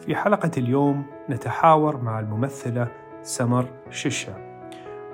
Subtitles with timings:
[0.00, 2.88] في حلقة اليوم نتحاور مع الممثلة
[3.22, 4.32] سمر ششة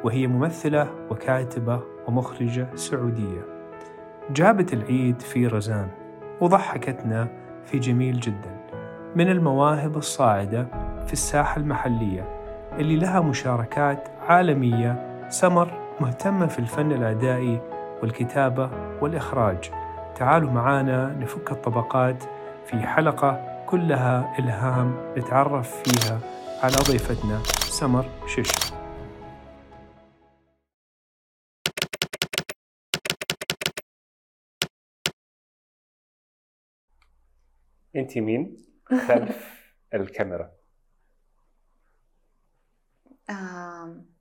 [0.04, 3.40] وهي ممثلة وكاتبة ومخرجة سعودية.
[4.30, 5.88] جابت العيد في رزان
[6.40, 7.28] وضحكتنا
[7.64, 8.60] في جميل جدا.
[9.16, 10.66] من المواهب الصاعدة
[11.06, 12.28] في الساحة المحلية
[12.78, 15.70] اللي لها مشاركات عالمية سمر
[16.00, 17.60] مهتمة في الفن الأدائي
[18.02, 18.70] والكتابة
[19.00, 19.70] والإخراج.
[20.14, 22.24] تعالوا معانا نفك الطبقات
[22.66, 26.20] في حلقة كلها إلهام نتعرف فيها
[26.62, 28.72] على ضيفتنا سمر شش
[37.96, 40.50] أنت مين خلف الكاميرا؟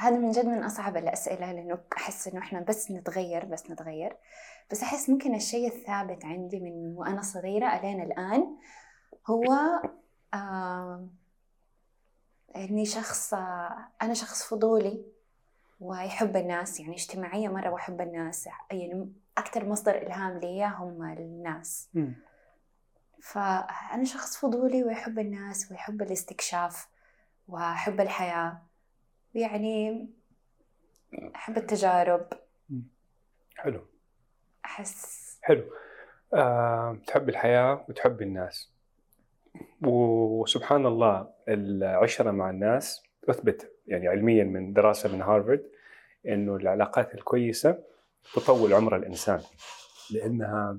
[0.00, 4.16] هذا من جد من أصعب الأسئلة لأنه أحس إنه إحنا بس نتغير بس نتغير.
[4.70, 8.56] بس أحس ممكن الشيء الثابت عندي من وأنا صغيرة ألين الآن
[9.26, 9.44] هو
[10.34, 11.10] آم،
[12.56, 13.34] إني شخص
[14.02, 15.04] أنا شخص فضولي
[15.80, 21.88] ويحب الناس يعني اجتماعية مرة وأحب الناس يعني أكثر مصدر إلهام لي هم الناس.
[23.22, 26.88] فأنا شخص فضولي ويحب الناس ويحب الاستكشاف
[27.48, 28.62] وأحب الحياة.
[29.34, 30.08] يعني
[31.34, 32.28] أحب التجارب.
[33.56, 33.86] حلو.
[34.64, 35.38] أحس.
[35.42, 35.64] حلو.
[36.34, 38.72] آه، تحب الحياة وتحب الناس.
[39.82, 45.70] وسبحان الله العشرة مع الناس أثبت يعني علميا من دراسة من هارفارد
[46.28, 47.84] إنه العلاقات الكويسة
[48.34, 49.40] تطول عمر الإنسان
[50.10, 50.78] لأنها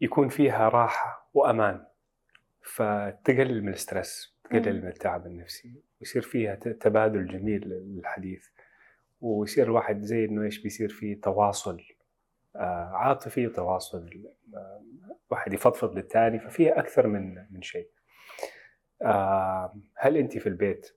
[0.00, 1.86] يكون فيها راحة وأمان
[2.62, 4.82] فتقلل من الستريس تقلل.
[4.82, 5.87] من التعب النفسي.
[6.00, 8.46] ويصير فيها تبادل جميل للحديث
[9.20, 11.82] ويصير الواحد زي إنه إيش بيصير فيه تواصل
[12.56, 14.82] آه، عاطفي وتواصل آه،
[15.30, 17.90] واحد يفضفض للثاني ففيها أكثر من من شيء.
[19.02, 20.94] آه، هل أنت في البيت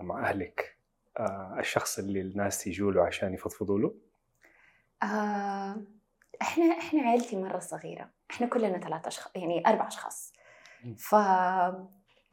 [0.00, 0.78] مع أهلك
[1.58, 3.94] الشخص اللي الناس يجوا له عشان يفضفضوا له؟
[6.42, 10.32] إحنا إحنا عيلتي مرة صغيرة إحنا كلنا ثلاثة اشخاص يعني أربع أشخاص.
[10.96, 11.14] ف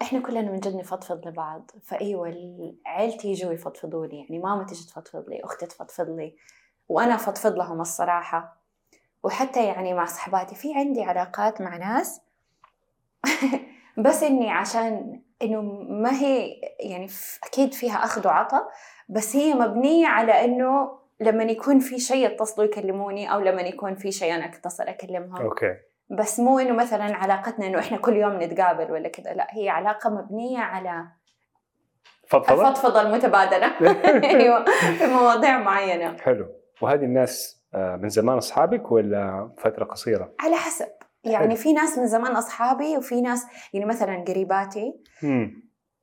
[0.02, 1.72] إحنا كلنا من جد نفضفض لبعض.
[1.84, 2.28] فإيوه
[2.86, 6.36] عيلتي يجوا يفضفضوا لي يعني ماما تيجي تفضفض لي أختي تفضفض لي
[6.90, 8.60] وأنا أفضفض لهم الصراحة.
[9.24, 12.22] وحتى يعني مع صحباتي في عندي علاقات مع ناس
[14.06, 17.08] بس إني عشان إنه ما هي يعني
[17.44, 18.70] أكيد فيها أخذ وعطاء
[19.10, 24.12] بس هي مبنية على إنه لما يكون في شيء يتصلوا يكلموني أو لما يكون في
[24.12, 25.42] شيء أنا أتصل أكلمهم.
[25.42, 25.78] أوكي.
[26.10, 30.10] بس مو إنه مثلا علاقتنا إنه إحنا كل يوم نتقابل ولا كذا لا هي علاقة
[30.10, 31.06] مبنية على
[32.28, 33.68] فضفضة؟ الفضفضة المتبادلة
[34.36, 34.66] أيوه
[34.98, 36.48] في مواضيع معينة حلو
[36.82, 40.88] وهذه الناس آه، من زمان أصحابك ولا فترة قصيرة؟ على حسب
[41.26, 41.34] حلو.
[41.34, 44.94] يعني في ناس من زمان أصحابي وفي ناس يعني مثلا قريباتي.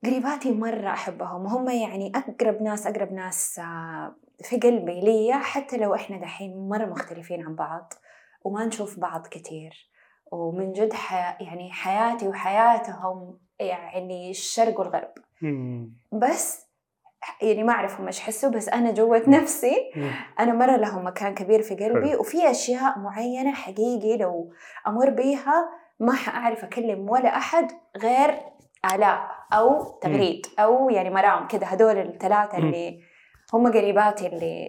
[0.05, 5.95] قريباتي مرة أحبهم وهم يعني أقرب ناس أقرب ناس آه، في قلبي لي حتى لو
[5.95, 7.93] إحنا دحين مرة مختلفين عن بعض
[8.43, 9.89] وما نشوف بعض كتير
[10.31, 11.45] ومن جد حي...
[11.45, 15.11] يعني حياتي وحياتهم يعني الشرق والغرب
[15.41, 15.93] مم.
[16.11, 16.67] بس
[17.41, 20.11] يعني ما أعرف هم إيش يحسوا بس أنا جوة نفسي مم.
[20.39, 22.19] أنا مرة لهم مكان كبير في قلبي حلو.
[22.19, 24.53] وفي أشياء معينة حقيقي لو
[24.87, 28.39] أمر بيها ما حأعرف أكلم ولا أحد غير
[28.93, 32.65] آلاء أو تغريد أو يعني مرام كده هدول الثلاثة مم.
[32.65, 32.99] اللي
[33.53, 34.67] هم قريباتي اللي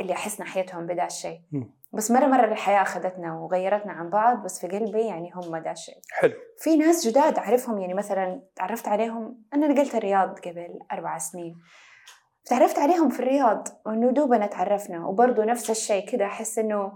[0.00, 1.75] اللي أحس ناحيتهم بدا الشيء مم.
[1.92, 6.00] بس مرة مرة الحياة أخذتنا وغيرتنا عن بعض بس في قلبي يعني هم دا الشيء.
[6.10, 6.34] حلو.
[6.58, 11.56] في ناس جداد أعرفهم يعني مثلا تعرفت عليهم أنا نقلت الرياض قبل أربع سنين.
[12.44, 16.92] تعرفت عليهم في الرياض وإنه دوبنا تعرفنا وبرضه نفس الشيء كده أحس إنه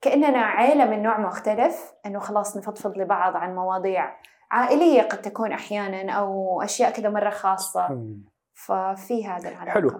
[0.00, 4.16] كأننا عيلة من نوع مختلف إنه خلاص نفضفض لبعض عن مواضيع
[4.50, 7.88] عائلية قد تكون أحيانا أو أشياء كده مرة خاصة.
[7.92, 8.24] مم.
[8.54, 9.74] ففي هذا العلاقة.
[9.74, 9.90] حلو.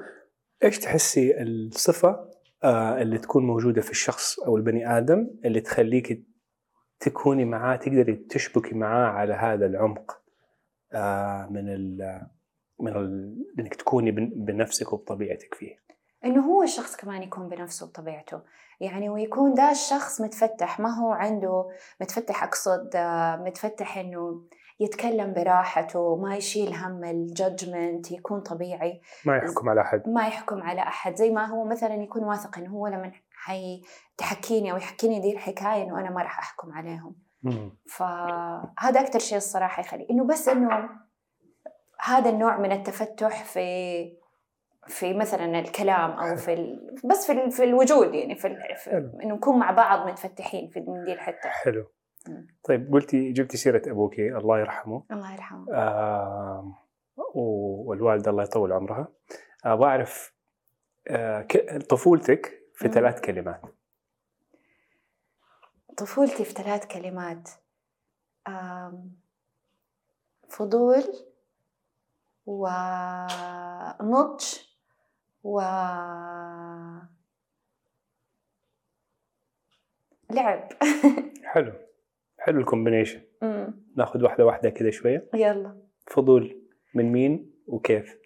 [0.64, 2.27] إيش تحسي الصفة
[2.64, 6.24] اللي تكون موجودة في الشخص أو البني آدم اللي تخليك
[7.00, 10.20] تكوني معاه تقدري تشبكي معاه على هذا العمق
[10.92, 12.20] آه، من ال
[12.80, 15.76] من ال إنك تكوني بن- بنفسك وبطبيعتك فيه.
[16.24, 18.40] إنه هو الشخص كمان يكون بنفسه وطبيعته
[18.80, 21.68] يعني ويكون ده الشخص متفتح ما هو عنده
[22.00, 24.42] متفتح أقصد آه، متفتح إنه
[24.80, 30.80] يتكلم براحته ما يشيل هم الجادجمنت يكون طبيعي ما يحكم على أحد ما يحكم على
[30.80, 33.82] أحد زي ما هو مثلا يكون واثق إنه هو لما حي
[34.16, 37.76] تحكيني أو يحكيني دي الحكاية إنه أنا ما راح أحكم عليهم مم.
[37.88, 40.88] فهذا أكتر شيء الصراحة يخلي إنه بس إنه
[42.00, 44.18] هذا النوع من التفتح في
[44.86, 46.94] في مثلا الكلام أو في ال...
[47.04, 47.50] بس في ال...
[47.50, 48.76] في الوجود يعني في, ال...
[48.76, 48.90] في.
[49.22, 51.86] إنه نكون مع بعض متفتحين في من دي الحتة حلو.
[52.64, 55.04] طيب قلتي جبتي سيرة أبوك الله يرحمه.
[55.10, 55.74] الله يرحمه.
[55.74, 56.78] آه
[57.86, 59.08] والوالده الله يطول عمرها.
[59.64, 60.34] أبغى آه اعرف
[61.08, 61.46] آه
[61.90, 62.94] طفولتك في مم.
[62.94, 63.60] ثلاث كلمات.
[65.96, 67.48] طفولتي في ثلاث كلمات.
[70.48, 71.04] فضول
[72.46, 74.44] ونضج
[75.44, 75.60] و
[80.30, 80.68] لعب.
[81.52, 81.87] حلو.
[82.38, 83.20] حلو الكومبينيشن
[83.96, 85.28] ناخذ واحدة واحدة كذا شوية.
[85.34, 85.76] يلا.
[86.06, 86.62] فضول
[86.94, 88.18] من مين وكيف؟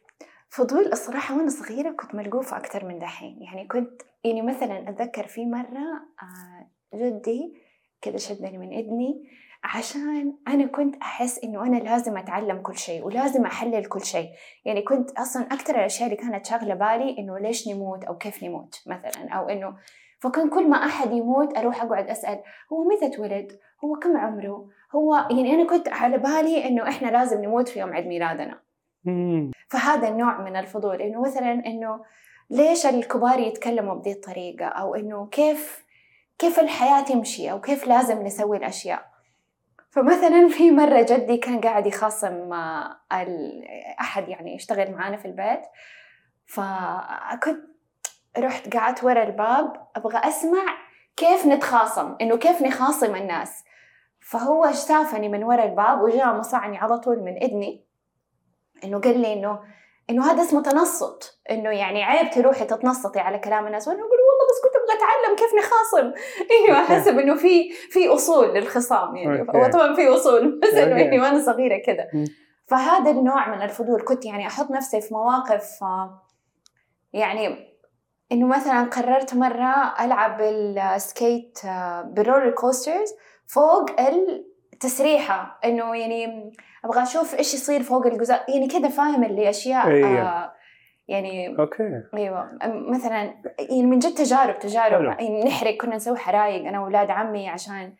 [0.48, 3.42] فضول الصراحة وأنا صغيرة كنت ملقوفة أكثر من دحين.
[3.42, 7.54] يعني كنت يعني مثلا أتذكر في مرة آه، جدي
[8.02, 9.28] كذا شدني من إذني
[9.64, 14.28] عشان أنا كنت أحس إنه أنا لازم أتعلم كل شيء ولازم أحلل كل شيء.
[14.64, 18.82] يعني كنت أصلا أكثر الأشياء اللي كانت شاغلة بالي إنه ليش نموت أو كيف نموت
[18.86, 19.76] مثلا أو إنه
[20.22, 22.42] فكان كل ما أحد يموت أروح أقعد أسأل
[22.72, 27.44] هو متى اتولد؟ هو كم عمره؟ هو يعني أنا كنت على بالي إنه إحنا لازم
[27.44, 28.60] نموت في يوم عيد ميلادنا.
[29.70, 32.00] فهذا النوع من الفضول إنه مثلا إنه
[32.50, 35.84] ليش الكبار يتكلموا بهذه الطريقة أو إنه كيف
[36.38, 39.04] كيف الحياة تمشي أو كيف لازم نسوي الأشياء
[39.90, 42.52] فمثلا في مرة جدي كان قاعد يخاصم
[43.12, 43.64] ال-
[44.00, 45.60] أحد يعني يشتغل معانا في البيت
[46.46, 47.71] فكنت
[48.38, 50.62] رحت قعدت ورا الباب أبغى أسمع
[51.16, 53.64] كيف نتخاصم إنه كيف نخاصم الناس
[54.20, 57.84] فهو شافني من ورا الباب وجاء مصعني على طول من إذني
[58.84, 59.60] إنه قال لي إنه
[60.10, 64.46] إنه هذا اسمه تنصت إنه يعني عيب تروحي تتنصتي على كلام الناس وأنا أقول والله
[64.50, 66.12] بس كنت أبغى أتعلم كيف نخاصم
[66.54, 69.40] أيوه حسب انه في في أصول للخصام يعني.
[69.40, 71.02] هو طبعا في أصول بس إنه أوكي.
[71.02, 72.08] يعني وأنا صغيرة كذا.
[72.66, 76.22] فهذا النوع من الفضول كنت يعني أحط نفسي في مواقف آه،
[77.12, 77.71] يعني
[78.32, 83.14] إنه مثلا قررت مرة ألعب السكيت آه، بال roller coasters
[83.46, 86.52] فوق التسريحة إنه يعني
[86.84, 90.20] أبغى أشوف إيش يصير فوق الجزاء يعني كذا فاهم اللي أشياء أيوة.
[90.22, 90.52] آه
[91.08, 92.50] يعني okay أيوه
[92.90, 95.10] مثلا يعني من جد تجارب تجارب حلو.
[95.10, 97.92] يعني نحرق كنا نسوي حرايق أنا وأولاد عمي عشان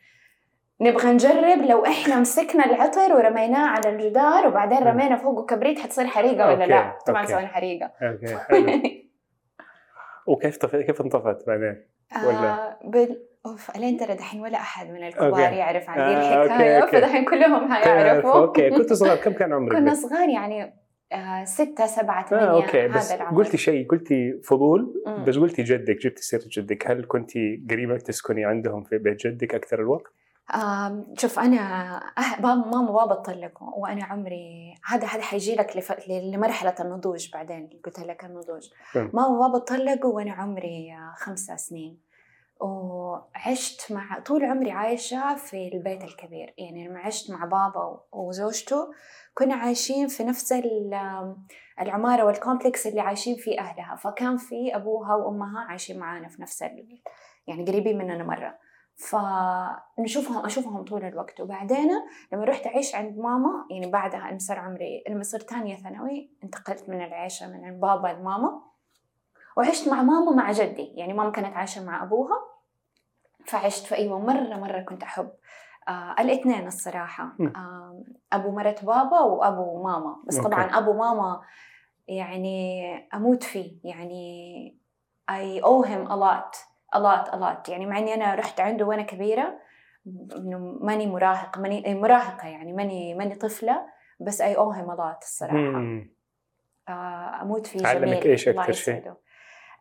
[0.81, 4.79] نبغى نجرب لو إحنا مسكنا العطر ورميناه على الجدار وبعدين.
[4.79, 7.27] رمينا فوقه كبريت حتصير حريقة ولا okay، لا؟ طبعا.
[7.27, 8.83] سوينا حريقة okay حلو
[10.27, 10.77] وكيف طف...
[10.77, 11.83] كيف انطفت بعدين؟
[12.27, 13.23] ولا؟ آه بال...
[13.47, 15.57] أوف الين ترى دحين ولا أحد من الكبار okay.
[15.57, 16.97] يعرف عن آه، دي okay، الحكاية okay.
[16.97, 20.83] فدحين كلهم؟ حيعرفوا okay كنت صغير كم كان عمرك؟ كنا؟ صغار يعني
[21.13, 25.25] آه ستة سبعة ثمانية آه، okay بس هذا العمر قلتي شيء قلتي فضول مم.
[25.25, 27.31] بس قلتي جدك جبتي سيرة جدك هل كنت
[27.71, 30.13] قريبة تسكني عندهم في بيت جدك أكثر الوقت؟
[31.19, 31.61] شوف أنا
[32.19, 32.41] أه...
[32.41, 36.09] ماما وبابا طلقوا وأنا عمري هذا هذا حيجي لك لف...
[36.09, 38.71] لمرحلة النضوج بعدين قلت لك النضوج.
[38.95, 42.01] ماما وبابا طلقوا وأنا عمري خمسة سنين.
[42.61, 46.55] وعشت مع طول عمري عايشة في البيت الكبير.
[46.59, 48.93] يعني لما عشت مع بابا وزوجته
[49.35, 51.35] كنا عايشين في نفس ال-
[51.81, 53.97] العمارة والكومبلكس اللي عايشين فيه أهلها.
[53.97, 57.01] فكان في أبوها وأمها عايشين معانا في نفس ال...
[57.47, 58.62] يعني قريبين مننا مرة.
[58.97, 61.41] فنشوفهم أشوفهم طول الوقت.
[61.41, 61.91] وبعدين
[62.33, 66.89] لما رحت أعيش عند ماما يعني بعدها لما صار عمري لما صرت ثانية ثانوي انتقلت
[66.89, 68.63] من العيشة من عند بابا لماما.
[69.57, 70.93] وعشت مع ماما مع جدي.
[70.95, 72.37] يعني ماما كانت عايشة مع أبوها.
[73.47, 75.31] فعشت في أيوة مرة مرة كنت أحب
[75.89, 77.33] آه الاثنين الصراحة.
[77.39, 77.53] مم.
[77.57, 80.23] آه أبو مرت بابا وأبو ماما.
[80.27, 80.39] بس.
[80.39, 81.41] طبعا أبو ماما
[82.09, 83.73] يعني أموت فيه.
[83.85, 84.77] يعني
[85.31, 86.72] I owe him a lot.
[86.95, 89.59] A lot يعني مع إني أنا رحت عنده وأنا كبيرة
[90.37, 93.87] إنه ماني مراهقة ماني مراهقة يعني ماني ماني طفلة
[94.21, 94.47] بس him
[94.91, 96.15] a lot الصراحة مم.
[96.89, 99.13] آه، أموت فيه علمك جميل إيش الله أكثر شيء؟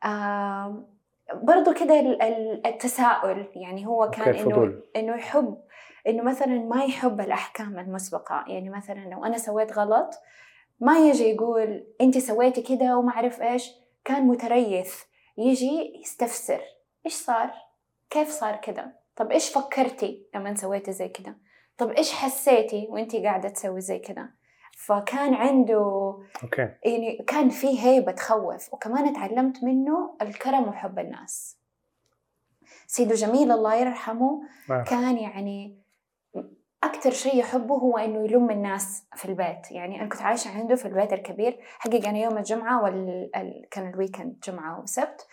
[0.04, 0.88] آه
[1.34, 4.82] برضو كده ال- ال- التساؤل يعني هو كان إنه.
[4.96, 5.58] إنه يحب
[6.08, 10.10] إنه مثلا ما يحب الأحكام المسبقة يعني مثلا لو أنا سويت غلط
[10.80, 13.72] ما يجي يقول أنت سويتي كده وما أعرف إيش
[14.06, 15.04] كان متريث
[15.38, 16.62] يجي يستفسر
[17.06, 17.52] إيش صار؟
[18.10, 21.38] كيف صار كده؟ طب إيش فكرتي لما سويتي زي كده؟
[21.78, 24.34] طب إيش حسيتي وانت قاعدة تسوي زي كده؟
[24.78, 25.80] فكان عنده
[26.44, 26.70] okay.
[26.86, 31.58] يعني كان في هيبة تخوف وكمان تعلمت منه الكرم وحب الناس.
[32.88, 34.42] سيدو جميل الله يرحمه
[34.72, 34.84] آه.
[34.84, 35.82] كان يعني
[36.84, 39.72] أكثر شيء يحبه هو إنه يلم الناس في البيت.
[39.72, 41.60] يعني أنا كنت عايشة عنده في البيت الكبير.
[41.80, 43.30] حقيقة أنا يوم الجمعة وال...
[43.36, 43.68] ال...
[43.72, 45.28] كان ال weekend جمعة وسبت.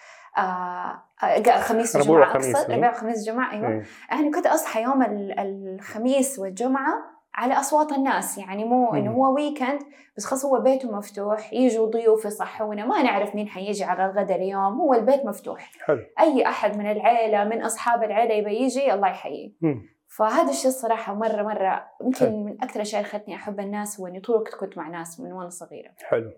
[1.60, 2.76] خميس ربوع وجمعة وخميس، أقصد إيه.
[2.76, 3.82] ربيع وخميس جمعة أيوة إيه.
[4.10, 6.94] يعني كنت أصحى يوم ال- الخميس والجمعة
[7.34, 9.16] على أصوات الناس يعني مو إنه مم.
[9.16, 9.80] هو weekend
[10.16, 14.80] بس خلاص هو بيته مفتوح يجوا ضيوف يصحونا ما نعرف مين حيجي على الغداء اليوم
[14.80, 19.52] هو البيت مفتوح حلو أي أحد من العيلة من أصحاب العيلة يبي يجي الله يحييه
[19.60, 19.82] مم.
[20.16, 21.86] فهذا الشيء الصراحة مرة مرة.
[22.04, 25.20] يمكن من أكثر الأشياء اللي خلتني أحب الناس هو إني طول الوقت كنت مع ناس
[25.20, 26.30] من وأنا صغيرة حلو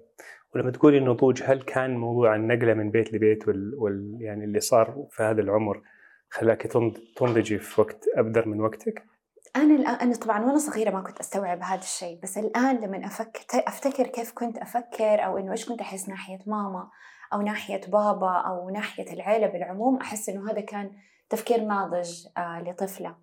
[0.55, 5.07] ولما تقولي النضوج هل كان موضوع النقلة من بيت لبيت وال, وال يعني اللي صار
[5.11, 5.83] في هذا العمر
[6.31, 9.05] خلاك تنض- تنضجي في وقت أبدر من وقتك؟
[9.57, 13.41] أنا الآن أنا طبعا وأنا صغيرة ما كنت أستوعب هذا الشيء بس الآن لما أفكر
[13.55, 16.89] أفتكر كيف كنت أفكر أو إنه إيش كنت أحس ناحية ماما
[17.33, 20.91] أو ناحية بابا أو ناحية العيلة بالعموم أحس إنه هذا كان
[21.31, 23.17] تفكير ناضج آه لطفلة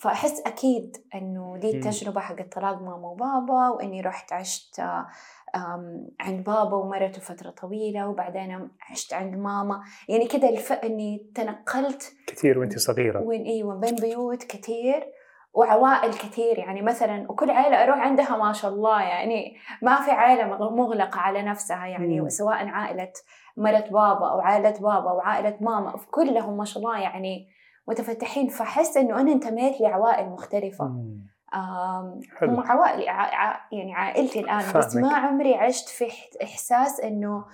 [0.00, 1.74] فأحس أكيد إنه دي مم.
[1.78, 5.06] التجربة حقت طلاق ماما وبابا وإني رحت عشت آه،
[6.20, 9.80] عند بابا ومرته فترة طويلة وبعدين عشت عند ماما.
[10.08, 10.72] يعني كده الف...
[10.72, 13.22] إني تنقلت كثير وانت صغيرة.
[13.22, 15.06] وين أيوه بين بيوت كثير
[15.54, 16.58] وعوائل كثير.
[16.58, 21.20] يعني مثلا وكل عائلة أروح عندها ما شاء الله يعني ما في عائلة مغ- مغلقة
[21.20, 22.28] على نفسها يعني مم.
[22.28, 23.12] سواء عائلة
[23.56, 25.94] مرت بابا أو عائلة بابا أو عائلة ماما.
[26.10, 27.48] كلهم ما شاء الله يعني
[27.88, 28.48] متفتحين.
[28.48, 30.84] فحس إنه أنا انتميت لعوائل مختلفة.
[30.84, 31.37] مم.
[31.54, 33.60] هم عوائلي ع...
[33.72, 34.96] يعني عائلتي الآن بس فاهمك.
[34.96, 36.08] ما عمري عشت في
[36.42, 37.44] إحساس إنه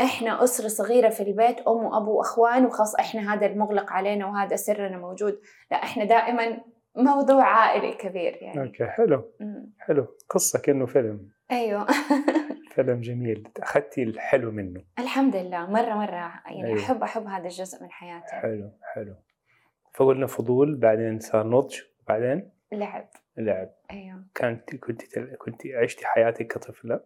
[0.00, 4.98] إحنا أسرة صغيرة في البيت أم وأبو وأخوان وخلاص إحنا هذا المغلق علينا وهذا سرنا
[4.98, 5.40] موجود.
[5.70, 6.60] لا إحنا دائما
[6.96, 8.62] موضوع عائلي كبير يعني.
[8.62, 9.32] أوكي حلو.
[9.40, 9.72] مم.
[9.78, 10.06] حلو.
[10.30, 11.28] قصه كانه فيلم.
[11.50, 11.86] أيوه.
[12.74, 13.48] فيلم جميل.
[13.62, 14.80] أخذتي الحلو منه.
[14.98, 15.70] الحمد لله.
[15.70, 16.80] مرة مرة يعني أيوه.
[16.80, 18.32] أحب أحب هذا الجزء من حياتي.
[18.36, 19.14] حلو حلو.
[19.94, 23.08] فقلنا فضول بعدين صار نضج بعدين؟ لعب.
[23.36, 23.70] لعب.
[23.90, 24.24] أيوه.
[24.34, 27.00] كانت كنت كنت عشتي حياتك كطفلة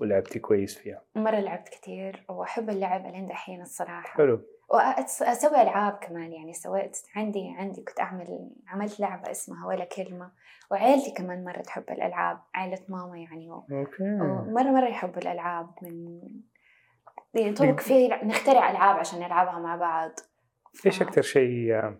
[0.00, 1.02] ولعبتي كويس فيها.
[1.14, 4.16] مرة لعبت كثير وأحب اللعب لين دحين الصراحة.
[4.18, 4.40] حلو.
[4.68, 10.32] وأسوي ألعاب كمان يعني سويت عندي عندي كنت أعمل عملت لعبة اسمها ولا كلمة
[10.70, 14.02] وعيلتي كمان مرة تحب الألعاب عائلة ماما يعني و- أوكي.
[14.02, 16.20] ومرة مرة يحبوا الألعاب من
[17.34, 20.10] يعني طرق في نخترع ألعاب عشان نلعبها مع بعض.
[20.86, 21.92] إيش ف- أكثر شيء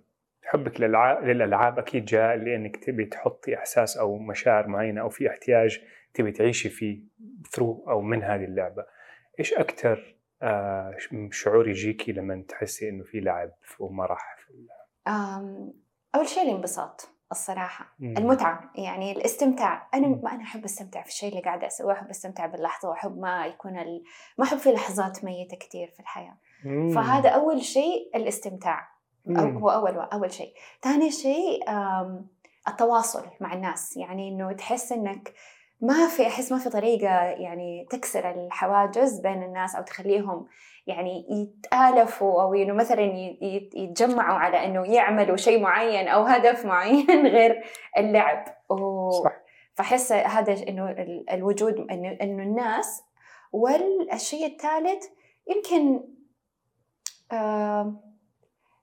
[0.46, 5.80] حبك للالعاب للألعاب أكيد جاء لأنك تبي تحطي إحساس أو مشاعر معينة أو في احتياج
[6.14, 7.00] تبي تعيشي فيه
[7.52, 8.84] ثرو أو من هذه اللعبة
[9.38, 10.96] إيش أكثر آه،
[11.30, 14.68] شعور يجيكي لما تحسي إنه في لعب ومرح في ال-
[15.12, 15.72] أم،
[16.14, 18.14] أول شيء الانبساط الصراحة مم.
[18.18, 20.20] المتعة يعني الاستمتاع أنا مم.
[20.24, 23.78] ما أنا أحب أستمتع في الشيء اللي قاعدة أسويه أحب أستمتع باللحظة وأحب ما يكون
[23.78, 24.02] ال...
[24.38, 26.90] ما أحب في لحظات ميتة كثير في الحياة مم.
[26.90, 28.95] فهذا أول شيء الاستمتاع.
[29.30, 30.52] هو أول أول شيء.
[30.82, 31.64] ثاني شيء
[32.68, 33.96] التواصل مع الناس.
[33.96, 35.32] يعني إنه تحس إنك
[35.80, 40.46] ما في أحس ما في طريقة يعني تكسر الحواجز بين الناس أو تخليهم
[40.86, 43.00] يعني يتآلفوا أو إنه مثلا
[43.74, 47.64] يتجمعوا على إنه يعملوا شيء معين أو هدف معين غير
[47.98, 48.44] اللعب.
[48.70, 49.10] و...
[49.10, 49.32] صح.
[49.74, 53.02] فأحس هذا ال- الوجود إنه الناس.
[53.52, 55.04] والشيء الثالث
[55.48, 56.04] يمكن
[57.32, 58.00] آم،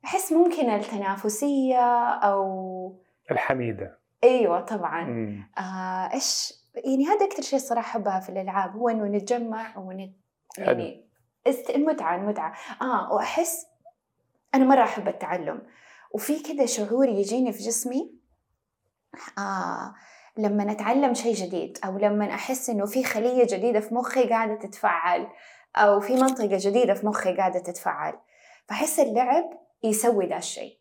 [0.05, 2.99] أحس ممكن التنافسية أو
[3.31, 3.99] الحميدة.
[4.23, 5.03] أيوة طبعا.
[5.03, 5.49] مم.
[5.57, 10.15] آه إيش يعني هذا أكثر شيء صراحة أحبها في الألعاب هو إنه نتجمع ونت
[10.57, 11.05] يعني
[11.47, 11.69] است...
[11.69, 13.65] المتعة المتعة آه وأحس
[14.55, 15.61] أنا مرة أحب التعلم.
[16.11, 18.13] وفي كذا شعور يجيني في جسمي
[19.37, 19.93] آه
[20.37, 25.27] لما نتعلم شيء جديد أو لما أحس إنه في خلية جديدة في مخي قاعدة تتفعل
[25.75, 28.13] أو في منطقة جديدة في مخي قاعدة تتفعل.
[28.67, 30.77] فأحس اللعب يسوي ذا الشيء.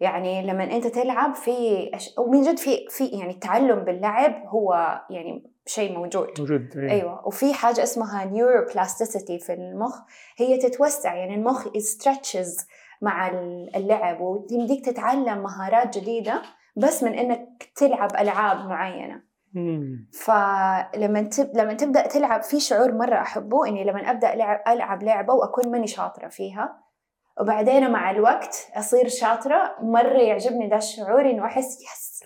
[0.00, 2.14] يعني لما أنت تلعب في أش...
[2.18, 6.28] ومن جد في في يعني التعلم باللعب هو يعني شيء موجود.
[6.38, 6.90] موجود إيه.
[6.90, 7.26] أيوه.
[7.26, 10.00] وفي حاجة اسمها neuroplasticity في المخ.
[10.36, 12.66] هي تتوسع يعني المخ stretches
[13.02, 13.28] مع
[13.76, 16.42] اللعب وتمديك تتعلم مهارات جديدة
[16.76, 19.22] بس من إنك تلعب ألعاب معينة.
[19.54, 20.08] مم.
[20.12, 21.50] فلما تب...
[21.56, 25.86] لما تبدأ تلعب في شعور مرة أحبه إني لما أبدأ لعب ألعب لعبة وأكون ماني
[25.86, 26.83] شاطرة فيها
[27.40, 32.22] وبعدين مع الوقت أصير شاطرة مرة يعجبني ذا الشعور إنه أحس yes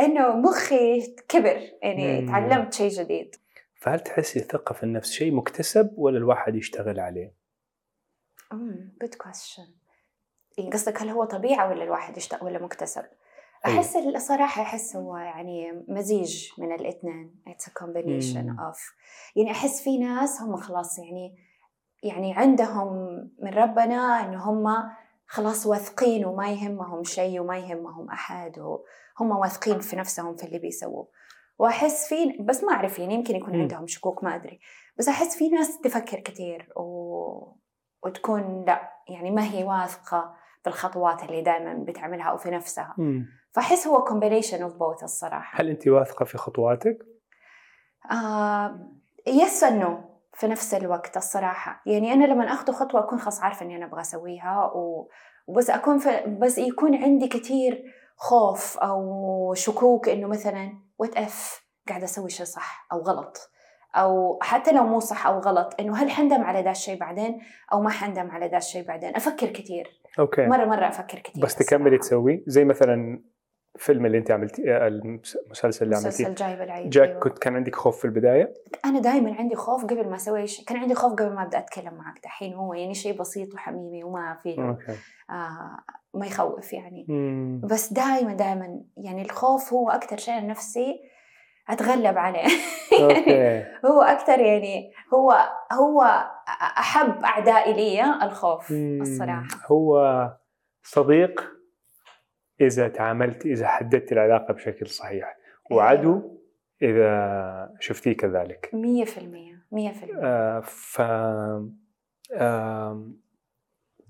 [0.00, 2.26] إنه مخي كبر يعني مم.
[2.26, 3.36] تعلمت شيء جديد
[3.74, 7.34] فهل تحسي الثقة في النفس شيء مكتسب ولا الواحد يشتغل عليه؟
[8.52, 9.66] امم جود كويستشن
[10.58, 13.04] يعني قصدك هل هو طبيعة ولا الواحد يشتغل ولا مكتسب؟
[13.66, 13.78] أيوة.
[13.78, 17.34] أحس الصراحة أحس هو يعني مزيج من الاثنين
[17.80, 18.56] combination مم.
[18.72, 18.78] of
[19.36, 21.36] يعني أحس في ناس هم خلاص يعني
[22.02, 22.92] يعني عندهم
[23.38, 24.90] من ربنا إنه هم
[25.26, 31.08] خلاص واثقين وما يهمهم شيء وما يهمهم أحد وهم واثقين في نفسهم في اللي بيسووه
[31.58, 33.60] وأحس في بس ما أعرف يعني يمكن يكون.
[33.60, 34.60] عندهم شكوك ما أدري
[34.98, 36.82] بس أحس في ناس تفكر كثير و...
[38.04, 43.26] وتكون لا يعني ما هي واثقة في الخطوات اللي دائما بتعملها أو في نفسها مم.
[43.50, 46.98] فأحس هو combination of both الصراحة هل انت واثقة في خطواتك؟
[48.10, 48.90] آه
[49.26, 51.82] يس نو في نفس الوقت الصراحة.
[51.86, 55.08] يعني أنا لما أخذ خطوة أكون خلاص عارفة إني أنا أبغى أسويها و...
[55.46, 56.36] وبس أكون في...
[56.38, 57.84] بس يكون عندي كثير
[58.16, 63.50] خوف أو شكوك إنه مثلا what if قاعدة أسوي شيء صح أو غلط؟
[63.96, 67.40] أو حتى لو مو صح أو غلط إنه هل حندم على ذا الشيء بعدين
[67.72, 70.46] أو ما حندم على ذا الشيء بعدين؟ أفكر كثير okay.
[70.46, 73.22] مرة مرة أفكر كثير بس تكملي تسوي زي مثلا
[73.76, 76.08] الفيلم اللي انت عملتي آه، المسلسل اللي عملتيه.
[76.08, 77.20] مسلسل جايبة العيد جاك أيوة.
[77.20, 80.76] كنت كان عندك خوف في البداية؟ أنا دائما عندي خوف قبل ما أسوي شيء كان
[80.78, 84.58] عندي خوف قبل ما أبدأ أتكلم معك دحين هو يعني شيء بسيط وحميمي وما في
[84.58, 84.92] okay.
[85.30, 85.78] آه
[86.14, 87.06] ما يخوف يعني.
[87.08, 87.60] مم.
[87.64, 91.00] بس دائما دائما يعني الخوف هو أكثر شيء نفسي
[91.68, 92.46] أتغلب عليه.
[93.00, 93.64] أوكي.
[93.90, 96.02] هو أكثر يعني هو هو
[96.78, 98.98] أحب أعدائي لي الخوف مم.
[99.02, 99.48] الصراحة.
[99.66, 99.98] هو
[100.82, 101.52] صديق
[102.62, 105.36] إذا تعاملت إذا حددت العلاقة بشكل صحيح.
[105.70, 106.38] وعدو
[106.82, 108.70] إذا شفتيه كذلك.
[108.72, 111.00] 100% 100% آه، ف
[112.36, 113.20] آم،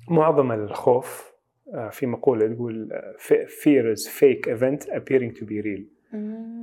[0.08, 1.32] معظم الخوف
[1.74, 3.14] آه، في مقولة تقول آه،
[3.46, 5.82] fear is fake event appearing to be real.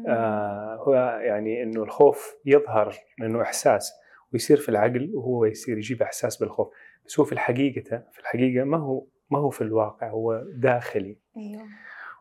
[0.07, 3.93] آه، هو يعني إنه الخوف يظهر لأنه إحساس
[4.33, 6.67] ويصير في العقل وهو يصير يجيب إحساس بالخوف.
[7.05, 11.17] بس هو في الحقيقة في الحقيقة ما هو ما هو في الواقع هو داخلي.
[11.37, 11.63] أيوه.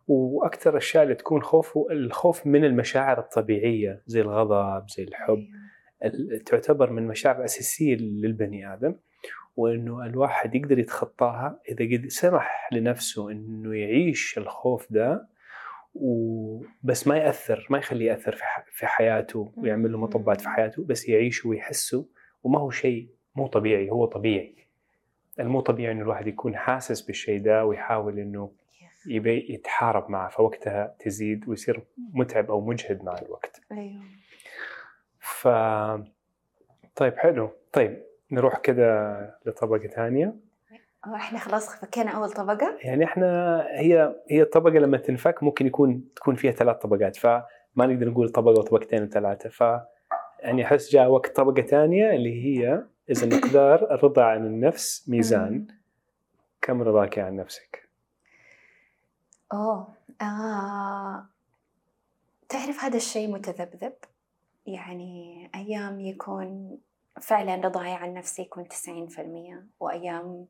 [0.08, 5.34] وأكثر الاشياء اللي تكون خوف هو الخوف من المشاعر الطبيعية زي الغضب زي الحب.
[5.36, 5.48] أيوة.
[6.04, 8.94] ال- تعتبر من المشاعر الأساسية للبني آدم.
[9.56, 15.28] وإنه الواحد يقدر يتخطاها إذا قد سمح لنفسه إنه يعيش الخوف ده
[15.94, 20.84] وبس ما يأثر ما يخليه يأثر في ح- في حياته ويعمل له مطبات في حياته
[20.84, 22.06] بس يعيشه ويحسه.
[22.42, 24.54] وما هو شيء مو طبيعي هو طبيعي.
[25.40, 28.50] المو طبيعي إنه الواحد يكون حاسس بالشيء ده ويحاول إنه
[29.06, 31.82] يبي يتحارب معه فوقتها تزيد ويصير
[32.14, 33.60] متعب أو مجهد مع الوقت.
[33.72, 34.02] أيوه.
[35.20, 35.48] ف
[36.96, 37.50] طيب حلو.
[37.72, 38.02] طيب
[38.32, 39.16] نروح كده
[39.46, 40.34] لطبقة ثانية.
[41.04, 42.78] هو إحنا خلاص فكينا أول طبقة.
[42.82, 47.46] يعني إحنا هي هي الطبقة لما تنفك ممكن يكون تكون فيها ثلاث طبقات فما
[47.78, 49.48] نقدر نقول طبقة وطبقتين وثلاثة.
[49.48, 49.60] ف
[50.40, 55.66] يعني أحس جاء وقت طبقة ثانية اللي هي إذا مقدار الرضا عن النفس ميزان
[56.62, 57.88] كم رضاك عن نفسك؟
[59.52, 59.88] أوه
[60.20, 61.26] آه.
[62.48, 63.92] تعرف هذا الشيء متذبذب
[64.66, 66.78] يعني أيام يكون
[67.20, 70.46] فعلا رضاي عن نفسي يكون تسعين في المية وأيام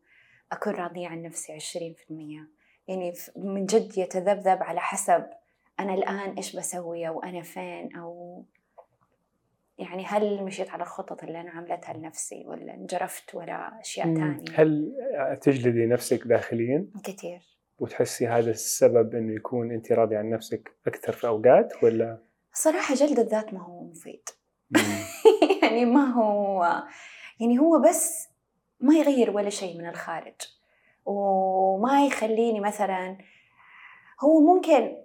[0.52, 2.48] أكون راضية عن نفسي عشرين في المية
[2.88, 5.26] يعني ف- من جد يتذبذب على حسب
[5.80, 8.42] أنا الآن إيش بسوي أو أنا فين أو
[9.78, 14.92] يعني هل مشيت على الخطط اللي أنا عملتها لنفسي ولا انجرفت ولا أشياء تانية؟ هل
[15.42, 17.40] تجلدي نفسك داخليا؟ كثير
[17.78, 22.18] وتحسي هذا السبب إنه يكون أنت راضي عن نفسك أكثر في أوقات ولا؟
[22.52, 24.28] صراحة جلد الذات ما هو مفيد.
[25.62, 26.64] يعني ما هو
[27.40, 28.28] يعني هو بس
[28.80, 30.34] ما يغير ولا شيء من الخارج.
[31.06, 33.18] وما يخليني مثلا
[34.20, 34.96] هو ممكن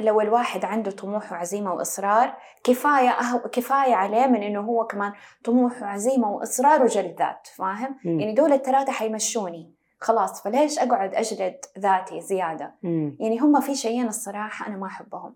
[0.00, 5.12] لو الواحد عنده طموح وعزيمة وإصرار كفاية أهو كفاية عليه من إنه هو كمان
[5.44, 8.20] طموح وعزيمة وإصرار وجلد ذات فاهم؟ مم.
[8.20, 13.16] يعني دول الثلاثة حيمشوني خلاص فليش أقعد أجلد ذاتي زيادة؟ مم.
[13.20, 15.34] يعني هم في شيئين الصراحة أنا ما أحبهم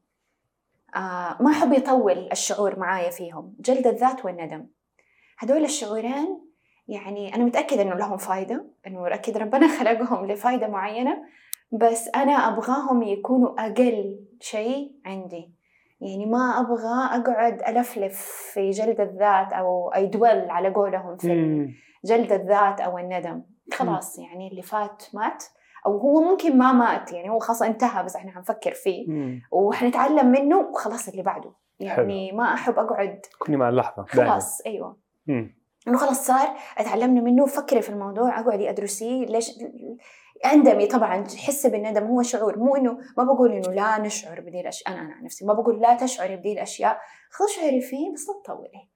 [0.97, 4.67] آه ما أحب يطول الشعور معايا فيهم جلد الذات والندم
[5.39, 6.41] هدول الشعورين
[6.89, 11.23] يعني أنا متأكدة إنه لهم فايدة إنه أكيد ربنا خلقهم لفايدة معينة
[11.75, 15.55] بس أنا أبغاهم يكونوا أقل شيء عندي.
[16.01, 18.21] يعني ما أبغى أقعد ألفلف
[18.53, 21.69] في جلد الذات أو أيدول على قولهم في.
[22.05, 23.43] جلد الذات أو الندم.
[23.73, 25.45] خلاص يعني اللي فات مات
[25.87, 29.43] أو هو ممكن ما مات يعني هو خلاص انتهى بس إحنا حنفكر فيه مم.
[29.53, 31.53] وحنتعلم منه وخلاص اللي بعده.
[31.81, 34.07] يعني ما أحب أقعد كوني مع اللحظة.
[34.15, 34.97] دائما خلاص أيوه.
[35.27, 35.57] مم.
[35.89, 39.27] إنه خلاص صار أتعلمنا منه فكري في الموضوع اقعدي أدرسيه.
[39.27, 39.51] ليش؟
[40.45, 44.93] اندمي طبعا حسي بالندم هو شعور مو إنه ما بقول إنه لا نشعر بدي الاشياء
[44.95, 48.35] أنا أنا عن نفسي ما بقول لا تشعري بدي الأشياء خلاص شعري فيه بس لا
[48.45, 48.89] تطولي.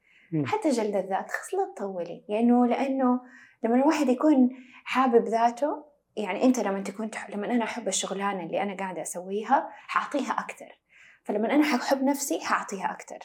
[0.46, 2.24] حتى جلد الذات خلاص لا تطولي.
[2.28, 3.20] لأنه لأنه
[3.62, 4.50] لما الواحد يكون
[4.84, 5.84] حابب ذاته
[6.16, 7.30] يعني أنت لما تكون تح...
[7.30, 10.78] لما أنا أحب الشغلانة اللي أنا قاعدة أسويها حأعطيها أكثر
[11.24, 13.18] فلما أنا ححب نفسي حأعطيها أكثر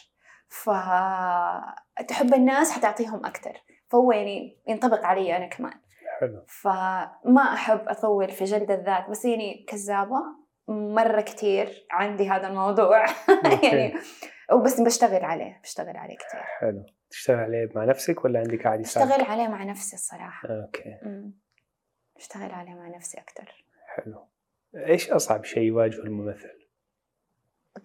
[0.47, 3.53] فتحب الناس حتعطيهم أكثر
[3.89, 5.73] فهو يعني ينطبق علي أنا كمان.
[6.19, 6.45] حلو.
[6.47, 10.21] فما أحب أطول في جلد الذات بس يعني كذابة
[10.67, 13.05] مرة كثير عندي هذا الموضوع.
[13.63, 13.93] يعني
[14.51, 16.85] وبس بشتغل عليه بشتغل عليه كثير حلو.
[17.09, 20.49] تشتغل عليه مع نفسك ولا عندك عادي بشتغل عليه مع نفسي الصراحة.
[20.49, 20.99] أوكي.
[21.05, 21.33] أمم.
[22.15, 24.27] بشتغل عليه مع نفسي أكثر حلو.
[24.75, 26.63] إيش أصعب شيء يواجهه الممثل؟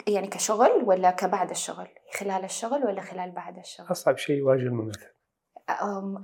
[0.07, 5.18] يعني كشغل ولا كبعد الشغل؟ خلال الشغل ولا خلال بعد الشغل؟ أصعب شيء يواجه الممثل؟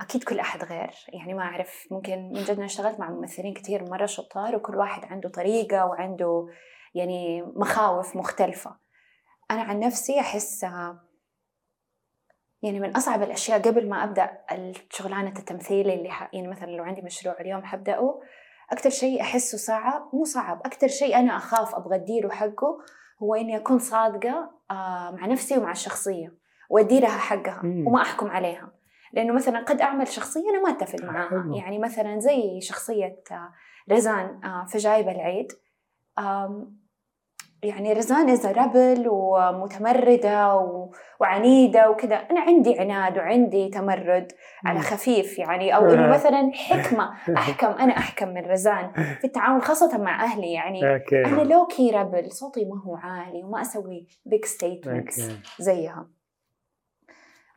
[0.01, 0.91] أكيد كل أحد غير.
[1.07, 5.05] يعني ما أعرف ممكن من جد أنا اشتغلت مع ممثلين كثير مرة شطار وكل واحد
[5.05, 6.47] عنده طريقة وعنده
[6.95, 8.75] يعني مخاوف مختلفة.
[9.51, 10.63] أنا عن نفسي أحس
[12.63, 16.29] يعني من أصعب الأشياء قبل ما أبدأ الشغلانة التمثيل اللي ح...
[16.33, 18.21] يعني مثلا لو عندي مشروع اليوم حبدأه
[18.71, 22.77] أكثر شيء أحسه صعب مو صعب أكثر شيء أنا أخاف أبغى أديره حقه
[23.23, 26.33] هو إني أكون صادقة آه، مع نفسي ومع الشخصية
[26.69, 27.61] وأدي لها حقها.
[27.63, 28.71] وما أحكم عليها.
[29.15, 31.51] لأنه مثلا قد أعمل شخصية أنا ما أتفق معاها.
[31.55, 33.49] يعني مثلا زي شخصية آه،
[33.91, 35.51] رزان آه، في جايبة العيد.
[37.63, 42.15] يعني رزان is a rebel ومتمردة و- وعنيدة وكذا.
[42.15, 44.31] أنا عندي عناد وعندي تمرد
[44.65, 45.75] على خفيف يعني.
[45.75, 47.67] أو إنه مثلا حكمة أحكم.
[47.67, 50.53] أنا أحكم من رزان في التعامل خاصة مع أهلي.
[50.53, 50.79] يعني
[51.25, 56.07] أنا low-key rebel صوتي ما هو عالي وما أسوي big statements زيها.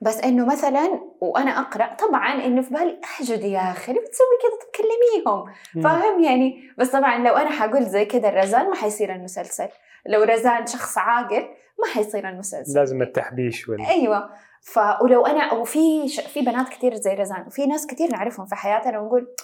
[0.00, 4.70] بس إنه مثلا وأنا أقرأ طبعا إنه في بالي أجحد يا أخي ليه بتسوي كذا
[4.70, 5.44] تكلميهم
[5.84, 9.68] فاهم يعني؟ بس طبعا لو أنا حقول زي كذا الرزان ما حيصير المسلسل.
[10.06, 12.78] لو رزان شخص عاقل ما حيصير المسلسل.
[12.78, 13.86] لازم التحبيش وال...
[13.86, 14.30] أيوه.
[14.62, 16.20] ف ولو أنا وفي ش...
[16.20, 19.34] في بنات كثير زي رزان وفي ناس كثير نعرفهم في حياتنا ونقول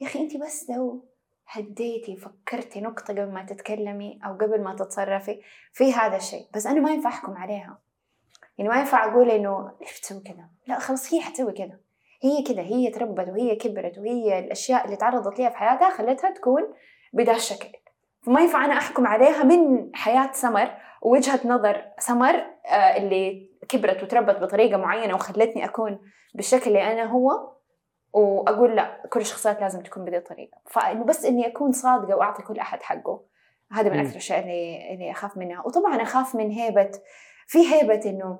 [0.00, 1.08] يا أخي انت بس لو
[1.46, 5.40] هديتي فكرتي نقطة قبل ما تتكلمي أو قبل ما تتصرفي
[5.72, 6.46] في هذا الشيء.
[6.54, 7.78] بس أنا ما ينفع أحكم عليها.
[8.58, 11.78] يعني ما ينفع أقول إنه ليش بتسوي كذا؟ لا خلاص هي حتسوي كذا.
[12.22, 16.62] هي كذا هي تربت وهي كبرت وهي الأشياء اللي تعرضت لها في حياتها خلتها تكون
[17.12, 17.68] بدا الشكل
[18.22, 20.70] فما ينفع أنا أحكم عليها من حياة سمر
[21.02, 22.34] ووجهة نظر سمر
[22.66, 25.98] آه، اللي كبرت وتربت بطريقة معينة وخلتني أكون
[26.34, 27.58] بالشكل اللي أنا هو
[28.12, 30.58] وأقول لا كل الشخصيات لازم تكون بهذه الطريقة.
[30.66, 33.24] فإنه بس إني أكون صادقة وأعطي كل أحد حقه.
[33.72, 34.00] هذا من مم.
[34.00, 35.62] أكثر الأشياء اللي, اللي أخاف منها.
[35.66, 36.90] وطبعا أخاف من هيبة
[37.46, 38.38] في هيبة إنه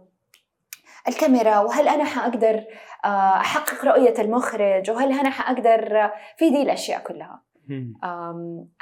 [1.09, 2.65] الكاميرا وهل أنا حأقدر
[3.05, 7.43] آه، أحقق رؤية المخرج؟ وهل أنا حأقدر آه، في دي الأشياء كلها.